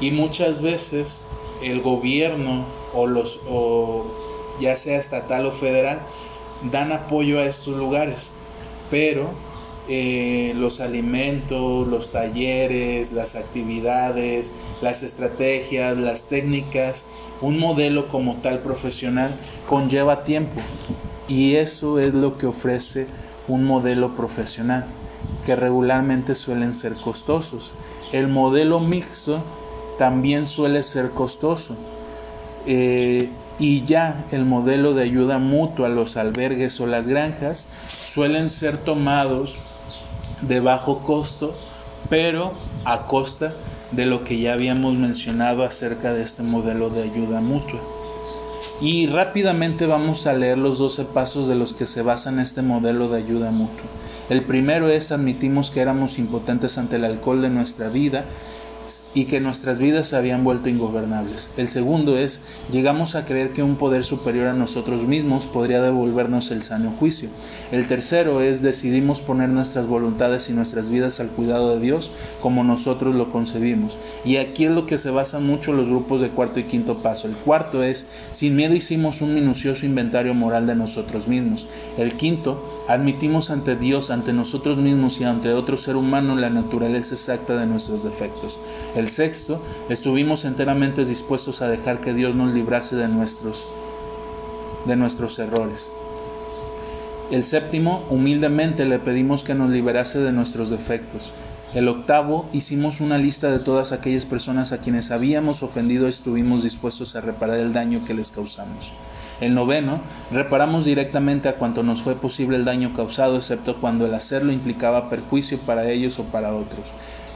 Y 0.00 0.10
muchas 0.10 0.60
veces 0.60 1.20
el 1.62 1.80
gobierno 1.82 2.64
o 2.94 3.06
los 3.06 3.40
o 3.48 4.04
ya 4.60 4.76
sea 4.76 4.98
estatal 4.98 5.46
o 5.46 5.52
federal, 5.52 6.00
dan 6.70 6.92
apoyo 6.92 7.40
a 7.40 7.46
estos 7.46 7.76
lugares, 7.76 8.28
pero 8.90 9.30
eh, 9.92 10.52
los 10.54 10.78
alimentos, 10.78 11.88
los 11.88 12.12
talleres, 12.12 13.10
las 13.10 13.34
actividades, 13.34 14.52
las 14.80 15.02
estrategias, 15.02 15.96
las 15.96 16.28
técnicas, 16.28 17.04
un 17.40 17.58
modelo 17.58 18.06
como 18.06 18.36
tal 18.36 18.60
profesional 18.60 19.34
conlleva 19.68 20.22
tiempo 20.22 20.60
y 21.26 21.56
eso 21.56 21.98
es 21.98 22.14
lo 22.14 22.38
que 22.38 22.46
ofrece 22.46 23.08
un 23.48 23.64
modelo 23.64 24.14
profesional. 24.14 24.86
que 25.44 25.56
regularmente 25.56 26.34
suelen 26.34 26.72
ser 26.72 26.94
costosos. 26.94 27.72
El 28.12 28.28
modelo 28.28 28.78
mixto 28.78 29.42
también 29.98 30.46
suele 30.46 30.82
ser 30.82 31.10
costoso. 31.10 31.76
Eh, 32.66 33.28
y 33.58 33.84
ya 33.84 34.24
el 34.32 34.44
modelo 34.44 34.94
de 34.94 35.02
ayuda 35.02 35.38
mutua, 35.38 35.88
los 35.88 36.16
albergues 36.16 36.80
o 36.80 36.86
las 36.86 37.08
granjas, 37.08 37.66
suelen 38.12 38.50
ser 38.50 38.78
tomados 38.78 39.58
de 40.42 40.60
bajo 40.60 41.00
costo, 41.00 41.54
pero 42.08 42.52
a 42.84 43.06
costa 43.06 43.54
de 43.92 44.06
lo 44.06 44.24
que 44.24 44.38
ya 44.38 44.52
habíamos 44.52 44.94
mencionado 44.94 45.64
acerca 45.64 46.12
de 46.12 46.22
este 46.22 46.42
modelo 46.42 46.90
de 46.90 47.02
ayuda 47.02 47.40
mutua. 47.40 47.80
Y 48.80 49.06
rápidamente 49.06 49.86
vamos 49.86 50.26
a 50.26 50.32
leer 50.32 50.58
los 50.58 50.78
12 50.78 51.04
pasos 51.04 51.48
de 51.48 51.54
los 51.54 51.72
que 51.72 51.86
se 51.86 52.02
basa 52.02 52.30
en 52.30 52.40
este 52.40 52.62
modelo 52.62 53.08
de 53.08 53.18
ayuda 53.18 53.50
mutua. 53.50 53.84
El 54.28 54.44
primero 54.44 54.88
es 54.88 55.12
admitimos 55.12 55.70
que 55.70 55.80
éramos 55.80 56.18
impotentes 56.18 56.78
ante 56.78 56.96
el 56.96 57.04
alcohol 57.04 57.42
de 57.42 57.50
nuestra 57.50 57.88
vida 57.88 58.24
y 59.12 59.24
que 59.24 59.40
nuestras 59.40 59.78
vidas 59.78 60.08
se 60.08 60.16
habían 60.16 60.44
vuelto 60.44 60.68
ingobernables. 60.68 61.50
El 61.56 61.68
segundo 61.68 62.16
es, 62.16 62.40
llegamos 62.70 63.14
a 63.14 63.24
creer 63.24 63.50
que 63.50 63.62
un 63.62 63.76
poder 63.76 64.04
superior 64.04 64.46
a 64.46 64.54
nosotros 64.54 65.04
mismos 65.06 65.46
podría 65.46 65.82
devolvernos 65.82 66.50
el 66.50 66.62
sano 66.62 66.92
juicio. 66.98 67.28
El 67.72 67.88
tercero 67.88 68.40
es, 68.40 68.62
decidimos 68.62 69.20
poner 69.20 69.48
nuestras 69.48 69.86
voluntades 69.86 70.48
y 70.48 70.52
nuestras 70.52 70.88
vidas 70.90 71.18
al 71.18 71.28
cuidado 71.28 71.74
de 71.74 71.80
Dios 71.80 72.12
como 72.40 72.62
nosotros 72.62 73.14
lo 73.14 73.32
concebimos. 73.32 73.98
Y 74.24 74.36
aquí 74.36 74.66
es 74.66 74.70
lo 74.70 74.86
que 74.86 74.98
se 74.98 75.10
basan 75.10 75.44
mucho 75.44 75.72
los 75.72 75.88
grupos 75.88 76.20
de 76.20 76.30
cuarto 76.30 76.60
y 76.60 76.64
quinto 76.64 77.02
paso. 77.02 77.26
El 77.26 77.34
cuarto 77.34 77.82
es, 77.82 78.06
sin 78.32 78.54
miedo 78.54 78.74
hicimos 78.74 79.22
un 79.22 79.34
minucioso 79.34 79.86
inventario 79.86 80.34
moral 80.34 80.66
de 80.66 80.76
nosotros 80.76 81.26
mismos. 81.26 81.66
El 81.98 82.16
quinto, 82.16 82.84
admitimos 82.88 83.50
ante 83.50 83.74
Dios, 83.74 84.10
ante 84.10 84.32
nosotros 84.32 84.76
mismos 84.76 85.20
y 85.20 85.24
ante 85.24 85.52
otro 85.52 85.76
ser 85.76 85.96
humano 85.96 86.36
la 86.36 86.50
naturaleza 86.50 87.14
exacta 87.14 87.56
de 87.56 87.66
nuestros 87.66 88.04
defectos. 88.04 88.58
Sexto, 89.08 89.62
estuvimos 89.88 90.44
enteramente 90.44 91.06
dispuestos 91.06 91.62
a 91.62 91.68
dejar 91.68 92.00
que 92.00 92.12
Dios 92.12 92.34
nos 92.34 92.52
librase 92.52 92.96
de 92.96 93.08
nuestros, 93.08 93.66
de 94.84 94.96
nuestros 94.96 95.38
errores. 95.38 95.90
El 97.30 97.44
séptimo, 97.44 98.04
humildemente 98.10 98.84
le 98.84 98.98
pedimos 98.98 99.44
que 99.44 99.54
nos 99.54 99.70
liberase 99.70 100.18
de 100.18 100.32
nuestros 100.32 100.68
defectos. 100.68 101.32
El 101.72 101.86
octavo, 101.86 102.48
hicimos 102.52 103.00
una 103.00 103.16
lista 103.16 103.52
de 103.52 103.60
todas 103.60 103.92
aquellas 103.92 104.26
personas 104.26 104.72
a 104.72 104.78
quienes 104.78 105.12
habíamos 105.12 105.62
ofendido 105.62 106.06
y 106.06 106.10
estuvimos 106.10 106.64
dispuestos 106.64 107.14
a 107.14 107.20
reparar 107.20 107.58
el 107.58 107.72
daño 107.72 108.04
que 108.04 108.14
les 108.14 108.32
causamos. 108.32 108.92
El 109.40 109.54
noveno, 109.54 110.00
reparamos 110.32 110.84
directamente 110.84 111.48
a 111.48 111.54
cuanto 111.54 111.84
nos 111.84 112.02
fue 112.02 112.16
posible 112.16 112.56
el 112.56 112.64
daño 112.64 112.92
causado, 112.94 113.36
excepto 113.36 113.76
cuando 113.76 114.04
el 114.04 114.14
hacerlo 114.14 114.50
implicaba 114.50 115.08
perjuicio 115.08 115.58
para 115.60 115.88
ellos 115.88 116.18
o 116.18 116.24
para 116.24 116.52
otros. 116.52 116.84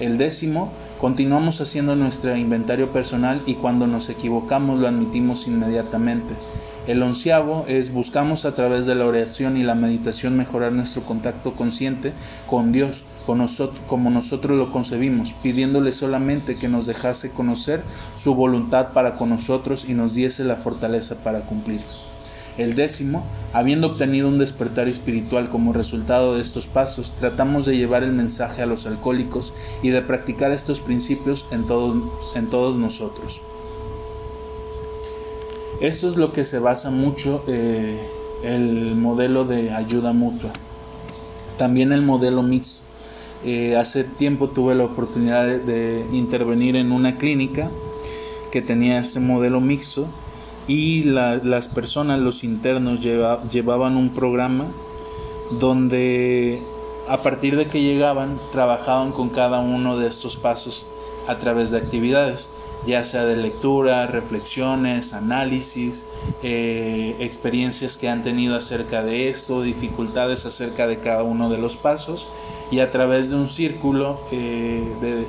El 0.00 0.18
décimo, 0.18 0.72
continuamos 1.00 1.60
haciendo 1.60 1.94
nuestro 1.94 2.36
inventario 2.36 2.90
personal 2.92 3.42
y 3.46 3.54
cuando 3.54 3.86
nos 3.86 4.08
equivocamos 4.08 4.80
lo 4.80 4.88
admitimos 4.88 5.46
inmediatamente. 5.46 6.34
El 6.88 7.00
onceavo 7.02 7.64
es 7.68 7.92
buscamos 7.92 8.44
a 8.44 8.56
través 8.56 8.86
de 8.86 8.96
la 8.96 9.06
oración 9.06 9.56
y 9.56 9.62
la 9.62 9.76
meditación 9.76 10.36
mejorar 10.36 10.72
nuestro 10.72 11.02
contacto 11.02 11.52
consciente 11.54 12.12
con 12.50 12.72
Dios, 12.72 13.04
con 13.24 13.46
como 13.88 14.10
nosotros 14.10 14.58
lo 14.58 14.72
concebimos, 14.72 15.32
pidiéndole 15.32 15.92
solamente 15.92 16.56
que 16.56 16.68
nos 16.68 16.86
dejase 16.86 17.30
conocer 17.30 17.82
su 18.16 18.34
voluntad 18.34 18.88
para 18.92 19.16
con 19.16 19.30
nosotros 19.30 19.86
y 19.88 19.94
nos 19.94 20.14
diese 20.14 20.42
la 20.42 20.56
fortaleza 20.56 21.14
para 21.22 21.42
cumplir. 21.42 21.80
El 22.56 22.76
décimo, 22.76 23.24
habiendo 23.52 23.88
obtenido 23.88 24.28
un 24.28 24.38
despertar 24.38 24.88
espiritual 24.88 25.50
como 25.50 25.72
resultado 25.72 26.36
de 26.36 26.42
estos 26.42 26.68
pasos, 26.68 27.12
tratamos 27.18 27.66
de 27.66 27.76
llevar 27.76 28.04
el 28.04 28.12
mensaje 28.12 28.62
a 28.62 28.66
los 28.66 28.86
alcohólicos 28.86 29.52
y 29.82 29.88
de 29.88 30.02
practicar 30.02 30.52
estos 30.52 30.80
principios 30.80 31.46
en, 31.50 31.66
todos 31.66 32.76
nosotros. 32.76 33.40
Esto 35.80 36.08
es 36.08 36.16
lo 36.16 36.32
que 36.32 36.44
se 36.44 36.60
basa 36.60 36.90
mucho 36.90 37.42
eh, 37.48 37.98
el 38.44 38.94
modelo 38.94 39.44
de 39.44 39.72
ayuda 39.72 40.12
mutua. 40.12 40.52
También 41.58 41.92
el 41.92 42.02
modelo 42.02 42.42
mix. 42.42 42.82
Eh, 43.44 43.76
hace 43.76 44.04
tiempo 44.04 44.48
tuve 44.48 44.74
la 44.74 44.84
oportunidad 44.84 45.44
de, 45.44 46.06
intervenir 46.12 46.76
en 46.76 46.92
una 46.92 47.16
clínica 47.16 47.70
que 48.52 48.62
tenía 48.62 49.00
este 49.00 49.18
modelo 49.20 49.60
mixto 49.60 50.08
y 50.66 51.04
las 51.04 51.68
personas, 51.68 52.20
los 52.20 52.44
internos, 52.44 53.00
llevaban 53.00 53.96
un 53.96 54.14
programa 54.14 54.66
donde 55.50 56.62
a 57.08 57.22
partir 57.22 57.56
de 57.56 57.66
que 57.66 57.82
llegaban 57.82 58.38
trabajaban 58.50 59.12
con 59.12 59.28
cada 59.28 59.60
uno 59.60 59.98
de 59.98 60.08
estos 60.08 60.36
pasos 60.36 60.86
a 61.28 61.36
través 61.36 61.70
de 61.70 61.78
actividades, 61.78 62.48
ya 62.86 63.04
sea 63.04 63.24
de 63.24 63.36
lectura, 63.36 64.06
reflexiones, 64.06 65.12
análisis, 65.12 66.04
eh, 66.42 67.16
experiencias 67.18 67.96
que 67.96 68.08
han 68.08 68.22
tenido 68.22 68.56
acerca 68.56 69.02
de 69.02 69.28
esto, 69.28 69.62
dificultades 69.62 70.46
acerca 70.46 70.86
de 70.86 70.98
cada 70.98 71.22
uno 71.22 71.50
de 71.50 71.58
los 71.58 71.76
pasos 71.76 72.26
y 72.70 72.80
a 72.80 72.90
través 72.90 73.30
de 73.30 73.36
un 73.36 73.48
círculo 73.48 74.20
eh, 74.32 74.82
de 75.00 75.26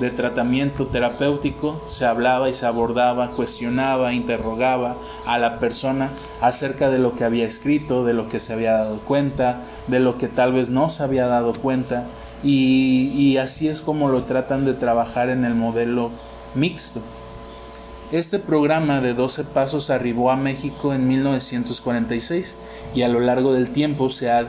de 0.00 0.10
tratamiento 0.10 0.86
terapéutico 0.86 1.82
se 1.86 2.06
hablaba 2.06 2.48
y 2.48 2.54
se 2.54 2.66
abordaba, 2.66 3.30
cuestionaba, 3.30 4.14
interrogaba 4.14 4.96
a 5.26 5.38
la 5.38 5.58
persona 5.58 6.10
acerca 6.40 6.90
de 6.90 6.98
lo 6.98 7.14
que 7.14 7.24
había 7.24 7.46
escrito, 7.46 8.04
de 8.04 8.14
lo 8.14 8.28
que 8.28 8.40
se 8.40 8.54
había 8.54 8.72
dado 8.72 8.98
cuenta, 9.00 9.62
de 9.88 10.00
lo 10.00 10.16
que 10.16 10.28
tal 10.28 10.52
vez 10.52 10.70
no 10.70 10.88
se 10.90 11.02
había 11.02 11.26
dado 11.26 11.52
cuenta 11.52 12.06
y, 12.42 13.36
así 13.36 13.68
es 13.68 13.82
como 13.82 14.08
lo 14.08 14.24
tratan 14.24 14.64
de 14.64 14.72
trabajar 14.72 15.28
en 15.28 15.44
el 15.44 15.54
modelo 15.54 16.10
mixto. 16.54 17.00
Este 18.12 18.38
programa 18.38 19.00
de 19.00 19.14
12 19.14 19.44
pasos 19.44 19.90
arribó 19.90 20.30
a 20.30 20.36
México 20.36 20.94
en 20.94 21.06
1946 21.06 22.56
y 22.94 23.02
a 23.02 23.08
lo 23.08 23.20
largo 23.20 23.52
del 23.52 23.70
tiempo 23.70 24.08
se 24.08 24.30
ha 24.30 24.46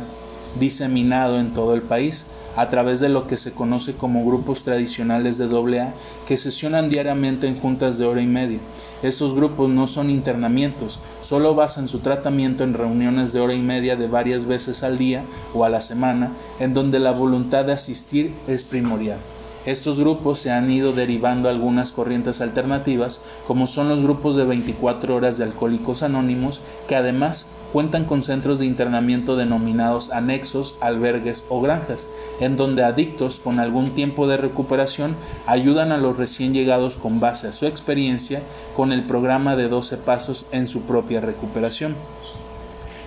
diseminado 0.59 1.39
en 1.39 1.53
todo 1.53 1.73
el 1.75 1.81
país 1.81 2.27
a 2.55 2.69
través 2.69 2.99
de 2.99 3.09
lo 3.09 3.27
que 3.27 3.37
se 3.37 3.51
conoce 3.51 3.93
como 3.93 4.25
grupos 4.25 4.63
tradicionales 4.63 5.37
de 5.37 5.45
AA 5.45 5.93
que 6.27 6.37
sesionan 6.37 6.89
diariamente 6.89 7.47
en 7.47 7.59
juntas 7.59 7.97
de 7.97 8.05
hora 8.05 8.21
y 8.21 8.27
media. 8.27 8.59
Estos 9.03 9.33
grupos 9.33 9.69
no 9.69 9.87
son 9.87 10.09
internamientos, 10.09 10.99
solo 11.21 11.55
basan 11.55 11.87
su 11.87 11.99
tratamiento 11.99 12.63
en 12.63 12.73
reuniones 12.73 13.33
de 13.33 13.39
hora 13.39 13.53
y 13.53 13.61
media 13.61 13.95
de 13.95 14.07
varias 14.07 14.45
veces 14.45 14.83
al 14.83 14.97
día 14.97 15.23
o 15.53 15.63
a 15.63 15.69
la 15.69 15.81
semana, 15.81 16.33
en 16.59 16.73
donde 16.73 16.99
la 16.99 17.11
voluntad 17.11 17.65
de 17.65 17.73
asistir 17.73 18.33
es 18.47 18.63
primordial. 18.63 19.19
Estos 19.65 19.99
grupos 19.99 20.39
se 20.39 20.49
han 20.49 20.71
ido 20.71 20.91
derivando 20.91 21.47
algunas 21.47 21.91
corrientes 21.91 22.41
alternativas, 22.41 23.21
como 23.45 23.67
son 23.67 23.89
los 23.89 24.01
grupos 24.01 24.35
de 24.35 24.43
24 24.43 25.15
horas 25.15 25.37
de 25.37 25.43
alcohólicos 25.43 26.01
anónimos, 26.01 26.61
que 26.87 26.95
además 26.95 27.45
cuentan 27.71 28.05
con 28.05 28.23
centros 28.23 28.57
de 28.57 28.65
internamiento 28.65 29.35
denominados 29.35 30.11
anexos, 30.11 30.75
albergues 30.81 31.45
o 31.47 31.61
granjas, 31.61 32.09
en 32.39 32.57
donde 32.57 32.83
adictos 32.83 33.39
con 33.39 33.59
algún 33.59 33.91
tiempo 33.91 34.27
de 34.27 34.37
recuperación 34.37 35.15
ayudan 35.45 35.91
a 35.91 35.97
los 35.97 36.17
recién 36.17 36.53
llegados 36.53 36.97
con 36.97 37.19
base 37.19 37.47
a 37.47 37.53
su 37.53 37.67
experiencia 37.67 38.41
con 38.75 38.91
el 38.91 39.03
programa 39.03 39.55
de 39.55 39.69
12 39.69 39.97
pasos 39.97 40.47
en 40.51 40.65
su 40.65 40.81
propia 40.83 41.21
recuperación. 41.21 41.95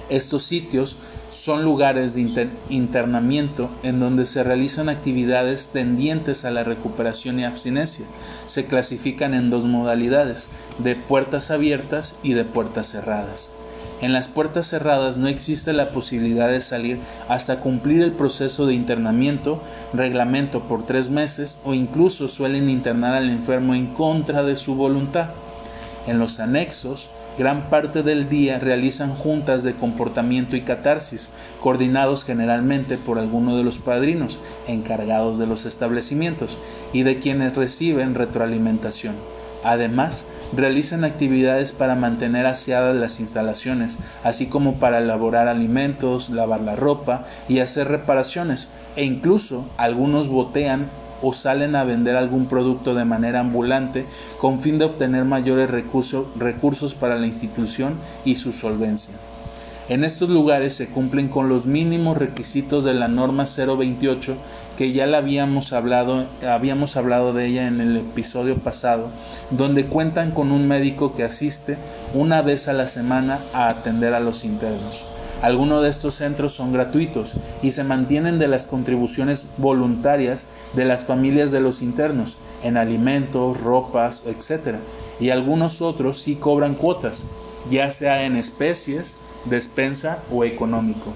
Estos 0.08 0.44
sitios 0.44 0.96
son 1.44 1.62
lugares 1.62 2.14
de 2.14 2.48
internamiento 2.70 3.68
en 3.82 4.00
donde 4.00 4.24
se 4.24 4.42
realizan 4.42 4.88
actividades 4.88 5.68
tendientes 5.68 6.46
a 6.46 6.50
la 6.50 6.64
recuperación 6.64 7.38
y 7.38 7.44
abstinencia. 7.44 8.06
Se 8.46 8.64
clasifican 8.64 9.34
en 9.34 9.50
dos 9.50 9.66
modalidades, 9.66 10.48
de 10.78 10.96
puertas 10.96 11.50
abiertas 11.50 12.16
y 12.22 12.32
de 12.32 12.44
puertas 12.44 12.86
cerradas. 12.86 13.52
En 14.00 14.14
las 14.14 14.26
puertas 14.26 14.68
cerradas 14.68 15.18
no 15.18 15.28
existe 15.28 15.74
la 15.74 15.90
posibilidad 15.90 16.48
de 16.48 16.62
salir 16.62 16.98
hasta 17.28 17.60
cumplir 17.60 18.02
el 18.02 18.12
proceso 18.12 18.64
de 18.64 18.72
internamiento, 18.72 19.62
reglamento 19.92 20.60
por 20.60 20.86
tres 20.86 21.10
meses 21.10 21.58
o 21.62 21.74
incluso 21.74 22.28
suelen 22.28 22.70
internar 22.70 23.16
al 23.16 23.28
enfermo 23.28 23.74
en 23.74 23.88
contra 23.88 24.44
de 24.44 24.56
su 24.56 24.76
voluntad. 24.76 25.28
En 26.06 26.18
los 26.18 26.40
anexos, 26.40 27.10
gran 27.38 27.68
parte 27.68 28.02
del 28.02 28.28
día 28.28 28.58
realizan 28.58 29.14
juntas 29.14 29.62
de 29.62 29.74
comportamiento 29.74 30.56
y 30.56 30.62
catarsis, 30.62 31.30
coordinados 31.60 32.24
generalmente 32.24 32.96
por 32.96 33.18
alguno 33.18 33.56
de 33.56 33.64
los 33.64 33.78
padrinos 33.78 34.38
encargados 34.68 35.38
de 35.38 35.46
los 35.46 35.64
establecimientos 35.64 36.58
y 36.92 37.02
de 37.02 37.18
quienes 37.18 37.56
reciben 37.56 38.14
retroalimentación. 38.14 39.14
Además, 39.64 40.26
realizan 40.54 41.04
actividades 41.04 41.72
para 41.72 41.94
mantener 41.94 42.46
aseadas 42.46 42.94
las 42.94 43.18
instalaciones, 43.18 43.98
así 44.22 44.46
como 44.46 44.74
para 44.78 44.98
elaborar 44.98 45.48
alimentos, 45.48 46.28
lavar 46.28 46.60
la 46.60 46.76
ropa 46.76 47.24
y 47.48 47.60
hacer 47.60 47.88
reparaciones, 47.88 48.68
e 48.94 49.04
incluso 49.04 49.64
algunos 49.76 50.28
botean 50.28 50.90
o 51.24 51.32
salen 51.32 51.74
a 51.74 51.84
vender 51.84 52.16
algún 52.16 52.46
producto 52.46 52.94
de 52.94 53.06
manera 53.06 53.40
ambulante 53.40 54.04
con 54.38 54.60
fin 54.60 54.78
de 54.78 54.84
obtener 54.84 55.24
mayores 55.24 55.70
recursos, 55.70 56.94
para 56.94 57.16
la 57.16 57.26
institución 57.26 57.94
y 58.24 58.34
su 58.34 58.52
solvencia. 58.52 59.14
En 59.88 60.04
estos 60.04 60.30
lugares 60.30 60.74
se 60.74 60.88
cumplen 60.88 61.28
con 61.28 61.48
los 61.48 61.66
mínimos 61.66 62.16
requisitos 62.16 62.84
de 62.84 62.94
la 62.94 63.08
norma 63.08 63.44
028 63.44 64.36
que 64.78 64.92
ya 64.92 65.04
habíamos 65.16 65.72
hablado, 65.72 66.26
habíamos 66.46 66.96
hablado 66.96 67.32
de 67.32 67.46
ella 67.46 67.66
en 67.68 67.80
el 67.80 67.96
episodio 67.98 68.56
pasado, 68.56 69.10
donde 69.50 69.86
cuentan 69.86 70.30
con 70.30 70.52
un 70.52 70.68
médico 70.68 71.14
que 71.14 71.22
asiste 71.22 71.76
una 72.12 72.42
vez 72.42 72.68
a 72.68 72.72
la 72.72 72.86
semana 72.86 73.40
a 73.52 73.68
atender 73.68 74.14
a 74.14 74.20
los 74.20 74.44
internos. 74.44 75.13
Algunos 75.44 75.82
de 75.82 75.90
estos 75.90 76.14
centros 76.14 76.54
son 76.54 76.72
gratuitos 76.72 77.34
y 77.62 77.72
se 77.72 77.84
mantienen 77.84 78.38
de 78.38 78.48
las 78.48 78.66
contribuciones 78.66 79.44
voluntarias 79.58 80.46
de 80.72 80.86
las 80.86 81.04
familias 81.04 81.50
de 81.50 81.60
los 81.60 81.82
internos 81.82 82.38
en 82.62 82.78
alimentos, 82.78 83.60
ropas, 83.60 84.22
etc. 84.24 84.78
Y 85.20 85.28
algunos 85.28 85.82
otros 85.82 86.22
sí 86.22 86.36
cobran 86.36 86.72
cuotas, 86.72 87.26
ya 87.70 87.90
sea 87.90 88.24
en 88.24 88.36
especies, 88.36 89.18
despensa 89.44 90.20
o 90.32 90.44
económico. 90.44 91.12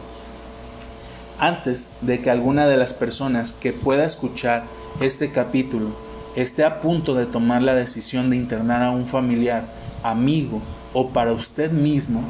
Antes 1.38 1.88
de 2.02 2.20
que 2.20 2.30
alguna 2.30 2.68
de 2.68 2.76
las 2.76 2.92
personas 2.92 3.52
que 3.52 3.72
pueda 3.72 4.04
escuchar 4.04 4.64
este 5.00 5.30
capítulo 5.30 5.92
esté 6.36 6.64
a 6.64 6.80
punto 6.80 7.14
de 7.14 7.24
tomar 7.24 7.62
la 7.62 7.74
decisión 7.74 8.28
de 8.28 8.36
internar 8.36 8.82
a 8.82 8.90
un 8.90 9.06
familiar, 9.06 9.64
amigo 10.02 10.60
o 10.92 11.08
para 11.08 11.32
usted 11.32 11.70
mismo, 11.70 12.24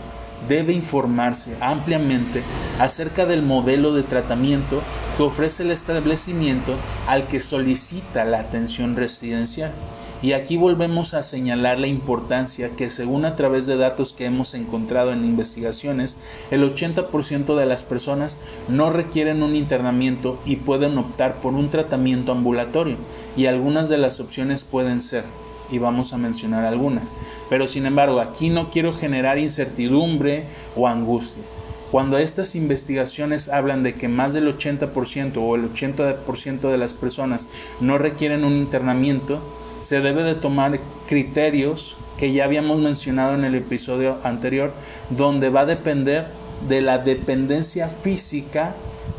debe 0.49 0.73
informarse 0.73 1.57
ampliamente 1.61 2.43
acerca 2.79 3.27
del 3.27 3.43
modelo 3.43 3.95
de 3.95 4.03
tratamiento 4.03 4.83
que 5.17 5.23
ofrece 5.23 5.63
el 5.63 5.71
establecimiento 5.71 6.75
al 7.07 7.27
que 7.27 7.41
solicita 7.41 8.25
la 8.25 8.41
atención 8.41 8.97
residencial. 8.97 9.73
Y 10.21 10.33
aquí 10.33 10.57
volvemos 10.57 11.15
a 11.15 11.23
señalar 11.23 11.79
la 11.79 11.87
importancia 11.87 12.71
que 12.71 12.91
según 12.91 13.25
a 13.25 13.37
través 13.37 13.67
de 13.67 13.77
datos 13.77 14.13
que 14.13 14.27
hemos 14.27 14.55
encontrado 14.55 15.13
en 15.13 15.25
investigaciones, 15.25 16.17
el 16.51 16.63
80% 16.65 17.55
de 17.55 17.67
las 17.67 17.85
personas 17.85 18.37
no 18.69 18.91
requieren 18.91 19.45
un 19.45 19.55
internamiento 19.55 20.41
y 20.45 20.57
pueden 20.57 20.99
optar 20.99 21.41
por 21.41 21.55
un 21.55 21.69
tratamiento 21.71 22.33
ambulatorio 22.33 22.97
y 23.37 23.47
algunas 23.47 23.89
de 23.89 23.99
las 23.99 24.19
opciones 24.19 24.65
pueden 24.65 25.01
ser 25.01 25.25
y 25.71 25.79
vamos 25.79 26.13
a 26.13 26.19
mencionar 26.19 26.65
algunas. 26.65 27.15
Pero 27.49 27.67
sin 27.67 27.87
embargo, 27.87 28.21
aquí 28.21 28.51
no 28.51 28.71
quiero 28.71 28.95
generar 28.95 29.39
incertidumbre 29.39 30.47
o 30.77 30.89
angustia. 30.89 31.43
Cuando 31.91 32.19
estas 32.19 32.55
investigaciones 32.55 33.49
hablan 33.49 33.83
de 33.83 33.95
que 33.95 34.09
más 34.09 34.35
del 34.35 34.47
80% 34.47 35.39
o 35.39 35.57
el 35.57 35.73
80% 35.73 36.71
de 36.71 36.77
las 36.77 36.93
personas 36.93 37.49
no 37.81 37.97
requieren 37.97 38.45
un 38.45 38.55
internamiento, 38.55 39.41
se 39.81 40.01
debe 40.01 40.23
de 40.23 40.35
tomar 40.35 40.81
criterios 41.09 41.97
que 42.19 42.33
ya 42.33 42.45
habíamos 42.45 42.81
mencionado 42.81 43.35
en 43.35 43.45
el 43.45 43.55
episodio 43.55 44.19
anterior, 44.23 44.73
donde 45.09 45.49
va 45.49 45.61
a 45.61 45.67
depender 45.67 46.27
de 46.69 46.83
la 46.83 46.99
dependencia 46.99 47.89
física 47.89 48.75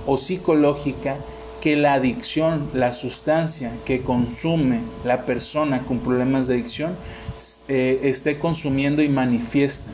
o 0.06 0.18
psicológica 0.18 1.18
que 1.62 1.76
la 1.76 1.93
adicción, 1.93 2.69
la 2.74 2.93
sustancia 2.93 3.74
que 3.86 4.02
consume 4.02 4.82
la 5.04 5.26
persona 5.26 5.84
con 5.84 6.00
problemas 6.00 6.48
de 6.48 6.56
adicción, 6.56 6.95
eh, 7.67 8.00
esté 8.04 8.39
consumiendo 8.39 9.02
y 9.02 9.10
manifiesta 9.10 9.91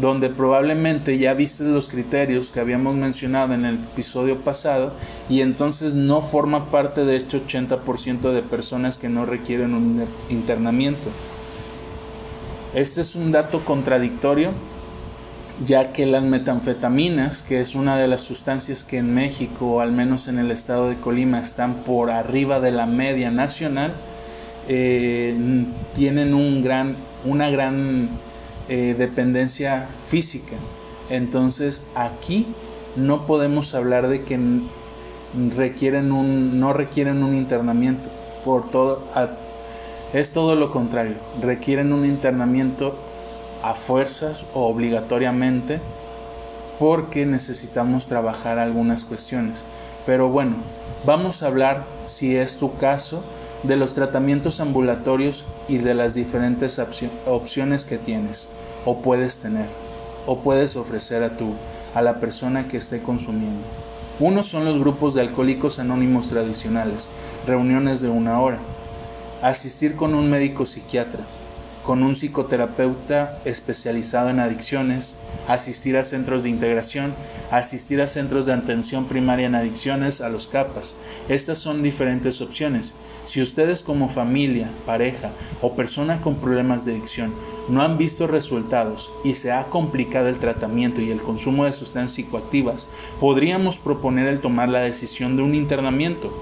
donde 0.00 0.28
probablemente 0.28 1.18
ya 1.18 1.34
viste 1.34 1.64
los 1.64 1.88
criterios 1.88 2.50
que 2.50 2.60
habíamos 2.60 2.94
mencionado 2.96 3.54
en 3.54 3.64
el 3.64 3.76
episodio 3.76 4.38
pasado 4.38 4.92
y 5.28 5.40
entonces 5.40 5.94
no 5.94 6.22
forma 6.22 6.70
parte 6.70 7.04
de 7.04 7.16
este 7.16 7.38
80% 7.38 8.32
de 8.32 8.42
personas 8.42 8.98
que 8.98 9.08
no 9.08 9.26
requieren 9.26 9.74
un 9.74 10.04
internamiento. 10.28 11.08
Este 12.74 13.00
es 13.00 13.14
un 13.14 13.32
dato 13.32 13.64
contradictorio 13.64 14.50
ya 15.64 15.92
que 15.92 16.04
las 16.06 16.22
metanfetaminas, 16.22 17.42
que 17.42 17.60
es 17.60 17.74
una 17.74 17.96
de 17.96 18.08
las 18.08 18.20
sustancias 18.20 18.84
que 18.84 18.98
en 18.98 19.14
México, 19.14 19.66
o 19.66 19.80
al 19.80 19.92
menos 19.92 20.28
en 20.28 20.38
el 20.38 20.50
estado 20.50 20.88
de 20.88 20.96
Colima, 20.96 21.40
están 21.40 21.76
por 21.76 22.10
arriba 22.10 22.60
de 22.60 22.72
la 22.72 22.86
media 22.86 23.30
nacional, 23.30 23.94
eh, 24.68 25.34
tienen 25.94 26.34
un 26.34 26.62
gran, 26.62 26.96
una 27.24 27.48
gran 27.50 28.10
eh, 28.68 28.94
dependencia 28.98 29.88
física. 30.08 30.56
Entonces 31.08 31.82
aquí 31.94 32.46
no 32.96 33.26
podemos 33.26 33.74
hablar 33.74 34.08
de 34.08 34.22
que 34.22 34.38
requieren 35.56 36.12
un, 36.12 36.60
no 36.60 36.72
requieren 36.72 37.22
un 37.22 37.34
internamiento. 37.34 38.08
Por 38.44 38.70
todo, 38.70 39.04
es 40.12 40.32
todo 40.32 40.54
lo 40.54 40.70
contrario. 40.70 41.16
Requieren 41.40 41.92
un 41.92 42.04
internamiento 42.04 42.96
a 43.62 43.74
fuerzas 43.74 44.44
o 44.54 44.66
obligatoriamente 44.66 45.80
porque 46.78 47.26
necesitamos 47.26 48.06
trabajar 48.06 48.58
algunas 48.58 49.04
cuestiones. 49.04 49.64
Pero 50.04 50.28
bueno, 50.28 50.56
vamos 51.04 51.42
a 51.42 51.46
hablar, 51.46 51.84
si 52.04 52.36
es 52.36 52.56
tu 52.56 52.76
caso, 52.76 53.22
de 53.62 53.76
los 53.76 53.94
tratamientos 53.94 54.60
ambulatorios 54.60 55.44
y 55.68 55.78
de 55.78 55.94
las 55.94 56.14
diferentes 56.14 56.80
opciones 57.26 57.84
que 57.84 57.98
tienes 57.98 58.48
o 58.84 58.98
puedes 58.98 59.38
tener 59.38 59.66
o 60.26 60.38
puedes 60.38 60.76
ofrecer 60.76 61.22
a 61.22 61.36
tu 61.36 61.54
a 61.94 62.02
la 62.02 62.20
persona 62.20 62.68
que 62.68 62.76
esté 62.76 63.00
consumiendo. 63.00 63.62
Unos 64.20 64.48
son 64.48 64.66
los 64.66 64.78
grupos 64.78 65.14
de 65.14 65.22
alcohólicos 65.22 65.78
anónimos 65.78 66.28
tradicionales, 66.28 67.08
reuniones 67.46 68.02
de 68.02 68.10
una 68.10 68.40
hora, 68.40 68.58
asistir 69.42 69.96
con 69.96 70.14
un 70.14 70.28
médico 70.28 70.66
psiquiatra, 70.66 71.20
con 71.86 72.02
un 72.02 72.16
psicoterapeuta 72.16 73.38
especializado 73.44 74.28
en 74.30 74.40
adicciones, 74.40 75.16
asistir 75.46 75.96
a 75.96 76.02
centros 76.02 76.42
de 76.42 76.48
integración, 76.48 77.14
asistir 77.52 78.00
a 78.00 78.08
centros 78.08 78.44
de 78.46 78.54
atención 78.54 79.04
primaria 79.04 79.46
en 79.46 79.54
adicciones, 79.54 80.20
a 80.20 80.28
los 80.28 80.48
CAPAS. 80.48 80.96
Estas 81.28 81.58
son 81.58 81.84
diferentes 81.84 82.40
opciones. 82.40 82.92
Si 83.26 83.40
ustedes 83.40 83.84
como 83.84 84.08
familia, 84.08 84.68
pareja 84.84 85.30
o 85.62 85.74
persona 85.74 86.20
con 86.20 86.36
problemas 86.36 86.84
de 86.84 86.92
adicción 86.92 87.32
no 87.68 87.82
han 87.82 87.96
visto 87.96 88.26
resultados 88.26 89.12
y 89.24 89.34
se 89.34 89.52
ha 89.52 89.66
complicado 89.66 90.28
el 90.28 90.38
tratamiento 90.38 91.00
y 91.00 91.10
el 91.10 91.22
consumo 91.22 91.66
de 91.66 91.72
sustancias 91.72 92.14
psicoactivas, 92.14 92.88
podríamos 93.20 93.78
proponer 93.78 94.26
el 94.26 94.40
tomar 94.40 94.68
la 94.68 94.80
decisión 94.80 95.36
de 95.36 95.42
un 95.42 95.54
internamiento, 95.54 96.32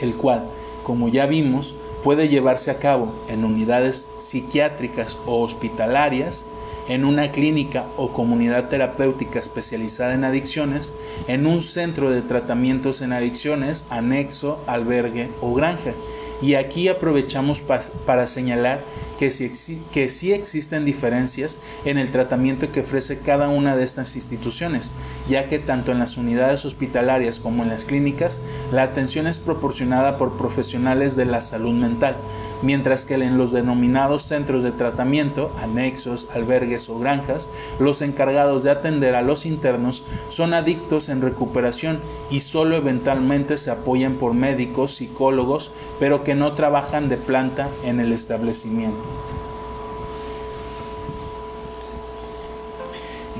el 0.00 0.14
cual, 0.14 0.44
como 0.82 1.08
ya 1.08 1.26
vimos, 1.26 1.74
puede 2.02 2.28
llevarse 2.28 2.70
a 2.70 2.78
cabo 2.78 3.14
en 3.28 3.44
unidades 3.44 4.08
psiquiátricas 4.18 5.16
o 5.26 5.42
hospitalarias, 5.42 6.46
en 6.88 7.04
una 7.04 7.32
clínica 7.32 7.86
o 7.96 8.12
comunidad 8.12 8.68
terapéutica 8.68 9.40
especializada 9.40 10.14
en 10.14 10.24
adicciones, 10.24 10.92
en 11.26 11.46
un 11.46 11.62
centro 11.62 12.10
de 12.10 12.22
tratamientos 12.22 13.00
en 13.00 13.12
adicciones, 13.12 13.84
anexo, 13.90 14.60
albergue 14.66 15.30
o 15.40 15.52
granja. 15.54 15.94
Y 16.42 16.54
aquí 16.54 16.88
aprovechamos 16.88 17.60
para 17.60 18.26
señalar 18.26 18.84
que 19.18 19.30
sí, 19.30 19.82
que 19.92 20.08
sí 20.10 20.32
existen 20.32 20.84
diferencias 20.84 21.58
en 21.84 21.98
el 21.98 22.10
tratamiento 22.10 22.72
que 22.72 22.80
ofrece 22.80 23.18
cada 23.20 23.48
una 23.48 23.76
de 23.76 23.84
estas 23.84 24.16
instituciones, 24.16 24.90
ya 25.28 25.48
que 25.48 25.58
tanto 25.58 25.92
en 25.92 25.98
las 25.98 26.16
unidades 26.16 26.64
hospitalarias 26.64 27.38
como 27.38 27.62
en 27.62 27.70
las 27.70 27.84
clínicas, 27.84 28.40
la 28.72 28.82
atención 28.82 29.26
es 29.26 29.38
proporcionada 29.38 30.18
por 30.18 30.36
profesionales 30.36 31.16
de 31.16 31.24
la 31.24 31.40
salud 31.40 31.72
mental, 31.72 32.16
mientras 32.62 33.04
que 33.04 33.14
en 33.14 33.38
los 33.38 33.52
denominados 33.52 34.22
centros 34.24 34.62
de 34.62 34.72
tratamiento, 34.72 35.50
anexos, 35.62 36.26
albergues 36.34 36.88
o 36.88 36.98
granjas, 36.98 37.48
los 37.78 38.02
encargados 38.02 38.62
de 38.62 38.70
atender 38.70 39.14
a 39.14 39.22
los 39.22 39.46
internos 39.46 40.02
son 40.30 40.54
adictos 40.54 41.08
en 41.08 41.22
recuperación 41.22 42.00
y 42.30 42.40
solo 42.40 42.76
eventualmente 42.76 43.58
se 43.58 43.70
apoyan 43.70 44.14
por 44.14 44.34
médicos, 44.34 44.96
psicólogos, 44.96 45.70
pero 45.98 46.24
que 46.24 46.34
no 46.34 46.52
trabajan 46.52 47.08
de 47.08 47.16
planta 47.16 47.68
en 47.84 48.00
el 48.00 48.12
establecimiento. 48.12 49.02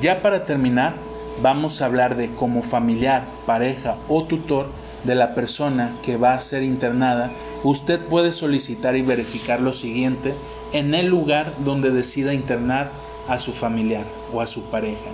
Ya 0.01 0.21
para 0.21 0.45
terminar, 0.45 0.95
vamos 1.43 1.81
a 1.81 1.87
hablar 1.87 2.17
de 2.17 2.31
cómo 2.35 2.63
familiar, 2.63 3.27
pareja 3.47 3.97
o 4.09 4.25
tutor 4.25 4.67
de 5.05 5.15
la 5.15 5.35
persona 5.35 5.97
que 6.03 6.17
va 6.17 6.35
a 6.35 6.41
ser 6.41 6.63
internada, 6.63 7.31
usted 7.69 8.01
puede 8.07 8.33
solicitar 8.33 8.97
y 8.97 9.03
verificar 9.03 9.61
lo 9.61 9.73
siguiente 9.73 10.35
en 10.73 10.95
el 10.95 11.07
lugar 11.07 11.57
donde 11.65 11.91
decida 11.91 12.35
internar 12.35 12.93
a 13.29 13.39
su 13.39 13.53
familiar 13.53 14.05
o 14.33 14.41
a 14.41 14.47
su 14.47 14.63
pareja. 14.63 15.11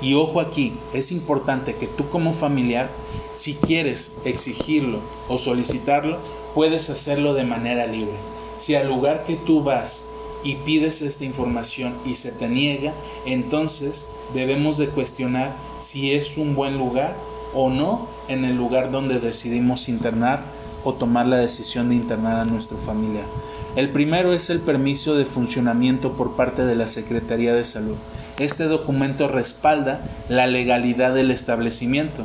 Y 0.00 0.14
ojo 0.14 0.40
aquí, 0.40 0.74
es 0.92 1.12
importante 1.12 1.76
que 1.76 1.86
tú 1.86 2.08
como 2.08 2.34
familiar, 2.34 2.90
si 3.34 3.54
quieres 3.54 4.12
exigirlo 4.24 4.98
o 5.28 5.38
solicitarlo, 5.38 6.18
puedes 6.54 6.90
hacerlo 6.90 7.34
de 7.34 7.44
manera 7.44 7.86
libre. 7.86 8.16
Si 8.58 8.74
al 8.74 8.88
lugar 8.88 9.24
que 9.24 9.36
tú 9.36 9.62
vas 9.62 10.04
y 10.42 10.56
pides 10.56 11.02
esta 11.02 11.24
información 11.24 11.94
y 12.04 12.16
se 12.16 12.32
te 12.32 12.48
niega, 12.48 12.94
entonces 13.26 14.06
debemos 14.34 14.76
de 14.76 14.88
cuestionar 14.88 15.54
si 15.80 16.12
es 16.12 16.36
un 16.36 16.56
buen 16.56 16.78
lugar 16.78 17.16
o 17.54 17.70
no 17.70 18.08
en 18.26 18.44
el 18.44 18.56
lugar 18.56 18.90
donde 18.90 19.20
decidimos 19.20 19.88
internar 19.88 20.42
o 20.84 20.94
tomar 20.94 21.26
la 21.26 21.36
decisión 21.36 21.88
de 21.88 21.94
internar 21.94 22.40
a 22.40 22.44
nuestro 22.44 22.78
familiar. 22.78 23.24
El 23.74 23.88
primero 23.90 24.32
es 24.34 24.50
el 24.50 24.60
permiso 24.60 25.14
de 25.14 25.24
funcionamiento 25.24 26.12
por 26.12 26.36
parte 26.36 26.64
de 26.64 26.74
la 26.74 26.86
Secretaría 26.86 27.54
de 27.54 27.64
Salud. 27.64 27.96
este 28.38 28.64
documento 28.64 29.28
respalda 29.28 30.00
la 30.28 30.46
legalidad 30.46 31.14
del 31.14 31.30
establecimiento. 31.30 32.24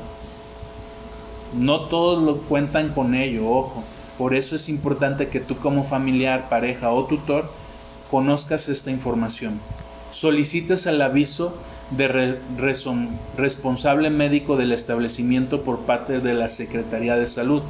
No 1.58 1.82
todos 1.82 2.22
lo 2.24 2.38
cuentan 2.42 2.90
con 2.90 3.16
ello, 3.16 3.50
ojo. 3.50 3.84
Por 4.18 4.34
eso 4.34 4.56
es 4.56 4.68
importante 4.68 5.30
que 5.30 5.40
tú 5.40 5.58
como 5.58 5.84
familiar, 5.86 6.50
pareja 6.50 6.92
o 6.92 7.06
tutor 7.06 7.52
conozcas 8.10 8.68
esta 8.68 8.92
información. 8.92 9.60
Solicites 10.12 10.86
el 10.86 11.02
aviso 11.02 11.54
de 11.92 12.40
responsable 13.38 14.10
médico 14.10 14.58
del 14.58 14.72
establecimiento 14.72 15.62
por 15.62 15.80
parte 15.80 16.20
de 16.20 16.34
la 16.34 16.50
Secretaría 16.50 17.16
de 17.16 17.28
Salud. 17.28 17.62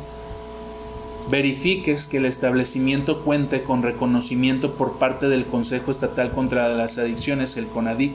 Verifiques 1.29 2.07
que 2.07 2.17
el 2.17 2.25
establecimiento 2.25 3.23
cuente 3.23 3.63
con 3.63 3.83
reconocimiento 3.83 4.75
por 4.75 4.97
parte 4.97 5.27
del 5.27 5.45
Consejo 5.45 5.91
Estatal 5.91 6.31
contra 6.31 6.69
las 6.69 6.97
Adicciones, 6.97 7.57
el 7.57 7.67
CONADIC, 7.67 8.13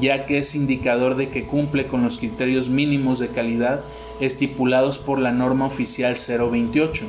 ya 0.00 0.24
que 0.24 0.38
es 0.38 0.54
indicador 0.54 1.16
de 1.16 1.28
que 1.28 1.44
cumple 1.44 1.86
con 1.86 2.02
los 2.02 2.18
criterios 2.18 2.70
mínimos 2.70 3.18
de 3.18 3.28
calidad 3.28 3.84
estipulados 4.18 4.96
por 4.96 5.18
la 5.18 5.32
norma 5.32 5.66
oficial 5.66 6.16
028 6.16 7.04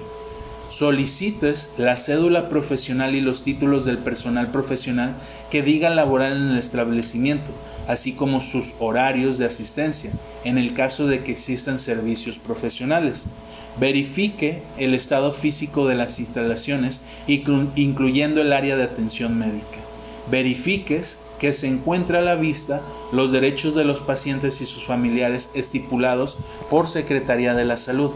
solicites 0.78 1.72
la 1.78 1.96
cédula 1.96 2.50
profesional 2.50 3.16
y 3.16 3.22
los 3.22 3.44
títulos 3.44 3.86
del 3.86 4.00
personal 4.00 4.52
profesional 4.52 5.16
que 5.50 5.62
diga 5.62 5.90
laborar 5.90 6.34
en 6.34 6.50
el 6.50 6.58
establecimiento, 6.58 7.46
así 7.88 8.12
como 8.12 8.42
sus 8.42 8.74
horarios 8.80 9.38
de 9.38 9.46
asistencia, 9.46 10.12
en 10.44 10.58
el 10.58 10.74
caso 10.74 11.08
de 11.08 11.24
que 11.24 11.32
existan 11.32 11.80
servicios 11.80 12.40
profesionales. 12.40 13.28
Verifique 13.78 14.62
el 14.78 14.94
estado 14.94 15.34
físico 15.34 15.86
de 15.88 15.96
las 15.96 16.20
instalaciones, 16.20 17.02
incluyendo 17.28 18.42
el 18.42 18.54
área 18.54 18.78
de 18.78 18.84
atención 18.84 19.38
médica. 19.38 19.78
Verifiques 20.32 21.20
que 21.40 21.54
se 21.54 21.68
encuentra 21.68 22.20
a 22.20 22.22
la 22.22 22.36
vista 22.36 22.82
los 23.12 23.32
derechos 23.32 23.76
de 23.76 23.84
los 23.84 24.00
pacientes 24.00 24.62
y 24.62 24.66
sus 24.66 24.86
familiares 24.86 25.52
estipulados 25.54 26.38
por 26.70 26.88
Secretaría 26.88 27.54
de 27.54 27.66
la 27.66 27.78
Salud. 27.78 28.12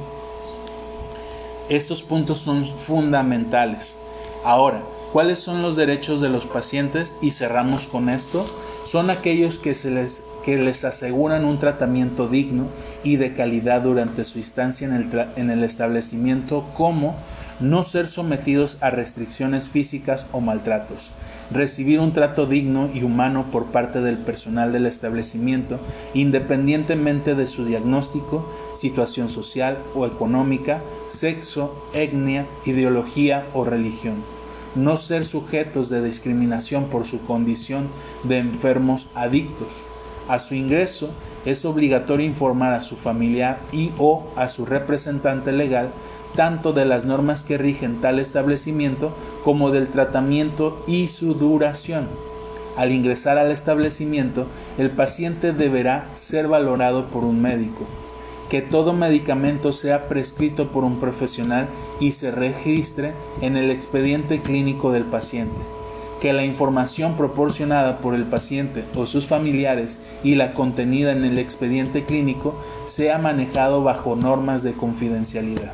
Estos 1.67 2.01
puntos 2.01 2.39
son 2.39 2.65
fundamentales. 2.65 3.97
Ahora, 4.43 4.81
¿cuáles 5.11 5.39
son 5.39 5.61
los 5.61 5.75
derechos 5.75 6.21
de 6.21 6.29
los 6.29 6.45
pacientes? 6.45 7.13
Y 7.21 7.31
cerramos 7.31 7.83
con 7.83 8.09
esto. 8.09 8.47
Son 8.85 9.09
aquellos 9.09 9.59
que, 9.59 9.73
se 9.73 9.91
les, 9.91 10.23
que 10.43 10.57
les 10.57 10.83
aseguran 10.85 11.45
un 11.45 11.59
tratamiento 11.59 12.27
digno 12.27 12.67
y 13.03 13.17
de 13.17 13.33
calidad 13.33 13.81
durante 13.81 14.23
su 14.23 14.39
instancia 14.39 14.87
en 14.87 14.93
el, 14.93 15.27
en 15.35 15.49
el 15.49 15.63
establecimiento, 15.63 16.65
como 16.75 17.15
no 17.59 17.83
ser 17.83 18.07
sometidos 18.07 18.77
a 18.81 18.89
restricciones 18.89 19.69
físicas 19.69 20.25
o 20.31 20.39
maltratos, 20.39 21.11
recibir 21.51 21.99
un 21.99 22.13
trato 22.13 22.45
digno 22.45 22.89
y 22.93 23.03
humano 23.03 23.47
por 23.51 23.65
parte 23.65 24.01
del 24.01 24.17
personal 24.17 24.71
del 24.71 24.85
establecimiento, 24.85 25.79
independientemente 26.13 27.35
de 27.35 27.47
su 27.47 27.65
diagnóstico, 27.65 28.49
situación 28.73 29.29
social 29.29 29.77
o 29.93 30.05
económica, 30.05 30.81
sexo, 31.07 31.85
etnia, 31.93 32.45
ideología 32.65 33.45
o 33.53 33.65
religión. 33.65 34.23
No 34.75 34.97
ser 34.97 35.25
sujetos 35.25 35.89
de 35.89 36.01
discriminación 36.01 36.85
por 36.85 37.07
su 37.07 37.25
condición 37.25 37.87
de 38.23 38.37
enfermos 38.37 39.07
adictos. 39.15 39.83
A 40.29 40.37
su 40.37 40.53
ingreso 40.53 41.09
es 41.43 41.65
obligatorio 41.65 42.25
informar 42.25 42.73
a 42.73 42.81
su 42.81 42.95
familiar 42.95 43.59
y 43.71 43.91
o 43.97 44.27
a 44.35 44.47
su 44.47 44.65
representante 44.65 45.51
legal 45.51 45.89
tanto 46.35 46.71
de 46.71 46.85
las 46.85 47.03
normas 47.03 47.41
que 47.43 47.57
rigen 47.57 48.01
tal 48.01 48.19
establecimiento 48.19 49.11
como 49.43 49.71
del 49.71 49.87
tratamiento 49.87 50.83
y 50.87 51.07
su 51.07 51.33
duración. 51.33 52.07
Al 52.77 52.91
ingresar 52.91 53.39
al 53.39 53.51
establecimiento, 53.51 54.45
el 54.77 54.91
paciente 54.91 55.51
deberá 55.51 56.05
ser 56.13 56.47
valorado 56.47 57.07
por 57.07 57.23
un 57.23 57.41
médico, 57.41 57.85
que 58.49 58.61
todo 58.61 58.93
medicamento 58.93 59.73
sea 59.73 60.07
prescrito 60.07 60.71
por 60.71 60.83
un 60.83 60.99
profesional 60.99 61.67
y 61.99 62.11
se 62.11 62.31
registre 62.31 63.13
en 63.41 63.57
el 63.57 63.71
expediente 63.71 64.41
clínico 64.41 64.91
del 64.91 65.05
paciente, 65.05 65.59
que 66.21 66.33
la 66.33 66.43
información 66.43 67.15
proporcionada 67.15 67.99
por 67.99 68.13
el 68.13 68.25
paciente 68.25 68.83
o 68.95 69.05
sus 69.05 69.25
familiares 69.25 69.99
y 70.23 70.35
la 70.35 70.53
contenida 70.53 71.11
en 71.11 71.23
el 71.23 71.37
expediente 71.37 72.03
clínico 72.03 72.61
sea 72.87 73.17
manejado 73.17 73.83
bajo 73.83 74.15
normas 74.15 74.63
de 74.63 74.73
confidencialidad. 74.73 75.73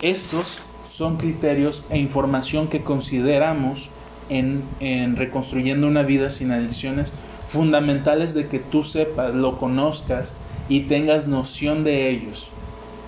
Estos 0.00 0.58
son 0.90 1.16
criterios 1.16 1.84
e 1.90 1.98
información 1.98 2.68
que 2.68 2.82
consideramos 2.82 3.90
en, 4.30 5.16
reconstruyendo 5.16 5.86
una 5.86 6.02
vida 6.02 6.30
sin 6.30 6.52
adicciones 6.52 7.12
fundamentales 7.48 8.32
de 8.32 8.46
que 8.46 8.58
tú 8.60 8.84
sepas, 8.84 9.34
lo 9.34 9.58
conozcas 9.58 10.34
y 10.68 10.82
tengas 10.82 11.26
noción 11.26 11.84
de 11.84 12.10
ellos, 12.10 12.50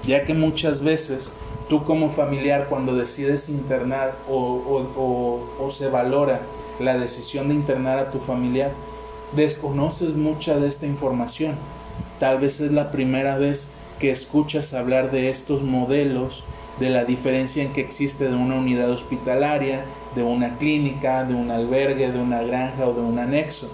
ya 0.05 0.25
que 0.25 0.35
muchas 0.35 0.83
veces 0.83 1.33
tú 1.73 1.85
como 1.85 2.11
familiar 2.11 2.67
cuando 2.69 2.95
decides 2.95 3.49
internar 3.49 4.15
o, 4.29 5.71
se 5.71 5.89
valora 5.89 6.43
la 6.79 6.99
decisión 6.99 7.49
de 7.49 7.55
internar 7.55 7.99
a 7.99 8.11
tu 8.11 8.19
familiar, 8.19 8.73
desconoces 9.35 10.13
mucha 10.15 10.59
de 10.59 10.69
esta 10.69 10.87
información. 10.87 11.55
Tal 12.21 12.41
vez 12.41 12.61
es 12.61 12.73
la 12.73 12.93
primera 12.93 13.39
vez 13.39 13.69
que 13.99 14.11
escuchas 14.11 14.75
hablar 14.75 15.11
de 15.11 15.31
estos 15.31 15.63
modelos 15.63 16.45
de 16.79 16.91
la 16.91 17.07
diferencia 17.07 17.63
en 17.63 17.73
que 17.73 17.81
existe 17.81 18.29
de 18.29 18.37
una 18.37 18.57
unidad 18.57 18.91
hospitalaria, 18.91 19.87
de 20.15 20.23
una 20.23 20.59
clínica, 20.59 21.25
de 21.25 21.33
un 21.33 21.51
albergue, 21.51 22.13
de 22.13 22.21
una 22.21 22.43
granja 22.43 22.87
o 22.87 22.93
de 22.93 23.01
un 23.01 23.19
anexo. 23.19 23.71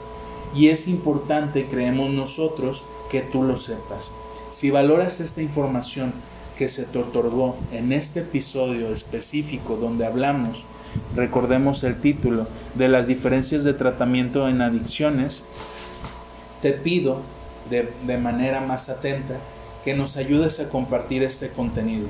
Y 0.54 0.68
es 0.68 0.86
importante, 0.86 1.66
creemos 1.66 2.10
nosotros, 2.10 2.84
que 3.10 3.22
tú 3.22 3.42
lo 3.42 3.56
sepas. 3.56 4.12
Si 4.52 4.70
valoras 4.70 5.18
esta 5.18 5.42
información 5.42 6.12
que 6.58 6.68
se 6.68 6.84
te 6.84 6.98
otorgó 6.98 7.56
en 7.72 7.92
este 7.92 8.20
episodio 8.20 8.92
específico 8.92 9.76
donde 9.76 10.04
hablamos, 10.04 10.64
recordemos 11.14 11.84
el 11.84 12.00
título, 12.00 12.48
de 12.74 12.88
las 12.88 13.06
diferencias 13.06 13.64
de 13.64 13.74
tratamiento 13.74 14.48
en 14.48 14.60
adicciones, 14.60 15.44
te 16.60 16.72
pido 16.72 17.22
de, 17.70 17.88
de 18.06 18.18
manera 18.18 18.60
más 18.60 18.88
atenta 18.88 19.36
que 19.84 19.94
nos 19.94 20.16
ayudes 20.16 20.58
a 20.58 20.68
compartir 20.68 21.22
este 21.22 21.50
contenido 21.50 22.08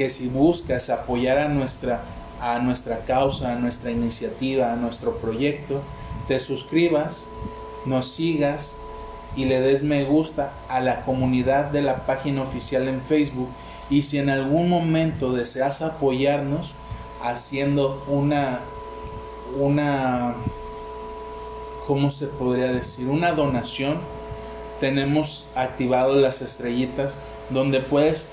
que 0.00 0.08
si 0.08 0.28
buscas 0.28 0.88
apoyar 0.88 1.38
a 1.38 1.48
nuestra, 1.48 2.00
a 2.40 2.58
nuestra 2.58 3.00
causa, 3.00 3.52
a 3.52 3.56
nuestra 3.56 3.90
iniciativa, 3.90 4.72
a 4.72 4.76
nuestro 4.76 5.18
proyecto, 5.18 5.82
te 6.26 6.40
suscribas, 6.40 7.26
nos 7.84 8.10
sigas 8.10 8.76
y 9.36 9.44
le 9.44 9.60
des 9.60 9.82
me 9.82 10.04
gusta 10.04 10.52
a 10.68 10.80
la 10.80 11.02
comunidad 11.02 11.66
de 11.66 11.82
la 11.82 12.06
página 12.06 12.42
oficial 12.42 12.88
en 12.88 13.00
Facebook 13.02 13.48
y 13.88 14.02
si 14.02 14.18
en 14.18 14.30
algún 14.30 14.68
momento 14.68 15.32
deseas 15.32 15.82
apoyarnos 15.82 16.74
haciendo 17.22 18.02
una 18.08 18.60
una 19.58 20.34
¿cómo 21.86 22.10
se 22.10 22.26
podría 22.26 22.72
decir? 22.72 23.08
una 23.08 23.32
donación 23.32 23.98
tenemos 24.80 25.46
activado 25.54 26.16
las 26.16 26.42
estrellitas 26.42 27.18
donde 27.50 27.80
puedes 27.80 28.32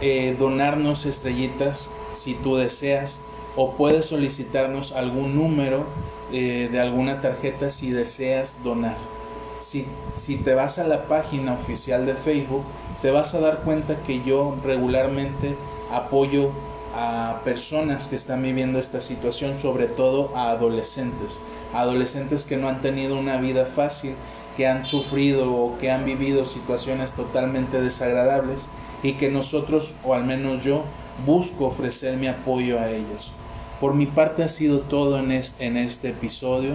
eh, 0.00 0.36
donarnos 0.38 1.06
estrellitas 1.06 1.88
si 2.12 2.34
tú 2.34 2.56
deseas 2.56 3.20
o 3.56 3.72
puedes 3.72 4.06
solicitarnos 4.06 4.92
algún 4.92 5.34
número 5.34 5.84
eh, 6.32 6.68
de 6.70 6.80
alguna 6.80 7.20
tarjeta 7.20 7.70
si 7.70 7.90
deseas 7.90 8.62
donar. 8.62 9.17
Si, 9.60 9.86
si 10.16 10.36
te 10.36 10.54
vas 10.54 10.78
a 10.78 10.86
la 10.86 11.04
página 11.04 11.54
oficial 11.54 12.06
de 12.06 12.14
Facebook, 12.14 12.62
te 13.02 13.10
vas 13.10 13.34
a 13.34 13.40
dar 13.40 13.58
cuenta 13.58 13.96
que 14.06 14.22
yo 14.22 14.56
regularmente 14.64 15.56
apoyo 15.90 16.50
a 16.94 17.40
personas 17.44 18.06
que 18.06 18.16
están 18.16 18.42
viviendo 18.42 18.78
esta 18.78 19.00
situación, 19.00 19.56
sobre 19.56 19.86
todo 19.86 20.36
a 20.36 20.50
adolescentes, 20.50 21.38
adolescentes 21.74 22.44
que 22.44 22.56
no 22.56 22.68
han 22.68 22.80
tenido 22.80 23.18
una 23.18 23.36
vida 23.36 23.66
fácil, 23.66 24.14
que 24.56 24.66
han 24.66 24.86
sufrido 24.86 25.52
o 25.52 25.78
que 25.78 25.90
han 25.90 26.04
vivido 26.04 26.46
situaciones 26.46 27.12
totalmente 27.12 27.80
desagradables 27.80 28.68
y 29.02 29.12
que 29.12 29.30
nosotros, 29.30 29.94
o 30.04 30.14
al 30.14 30.24
menos 30.24 30.64
yo, 30.64 30.82
busco 31.24 31.66
ofrecer 31.66 32.16
mi 32.16 32.26
apoyo 32.26 32.80
a 32.80 32.90
ellos. 32.90 33.32
Por 33.80 33.94
mi 33.94 34.06
parte 34.06 34.42
ha 34.42 34.48
sido 34.48 34.80
todo 34.80 35.18
en 35.18 35.30
este, 35.30 35.66
en 35.66 35.76
este 35.76 36.08
episodio. 36.08 36.72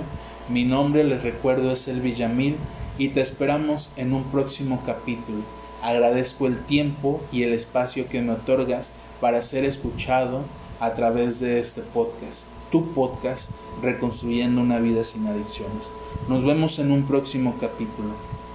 Mi 0.49 0.65
nombre, 0.65 1.05
les 1.05 1.23
recuerdo, 1.23 1.71
es 1.71 1.87
El 1.87 2.01
Villamil 2.01 2.57
y 2.97 3.09
te 3.09 3.21
esperamos 3.21 3.91
en 3.95 4.11
un 4.11 4.25
próximo 4.25 4.83
capítulo. 4.85 5.39
Agradezco 5.81 6.47
el 6.47 6.59
tiempo 6.65 7.21
y 7.31 7.43
el 7.43 7.53
espacio 7.53 8.09
que 8.09 8.21
me 8.21 8.33
otorgas 8.33 8.91
para 9.21 9.41
ser 9.41 9.63
escuchado 9.63 10.41
a 10.81 10.95
través 10.95 11.39
de 11.39 11.61
este 11.61 11.81
podcast, 11.81 12.47
tu 12.71 12.91
podcast, 12.93 13.51
Reconstruyendo 13.81 14.61
una 14.61 14.79
vida 14.79 15.05
sin 15.05 15.25
adicciones. 15.27 15.89
Nos 16.27 16.43
vemos 16.43 16.77
en 16.79 16.91
un 16.91 17.03
próximo 17.03 17.55
capítulo. 17.59 18.09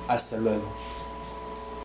Hasta 0.08 0.36
luego. 0.36 0.64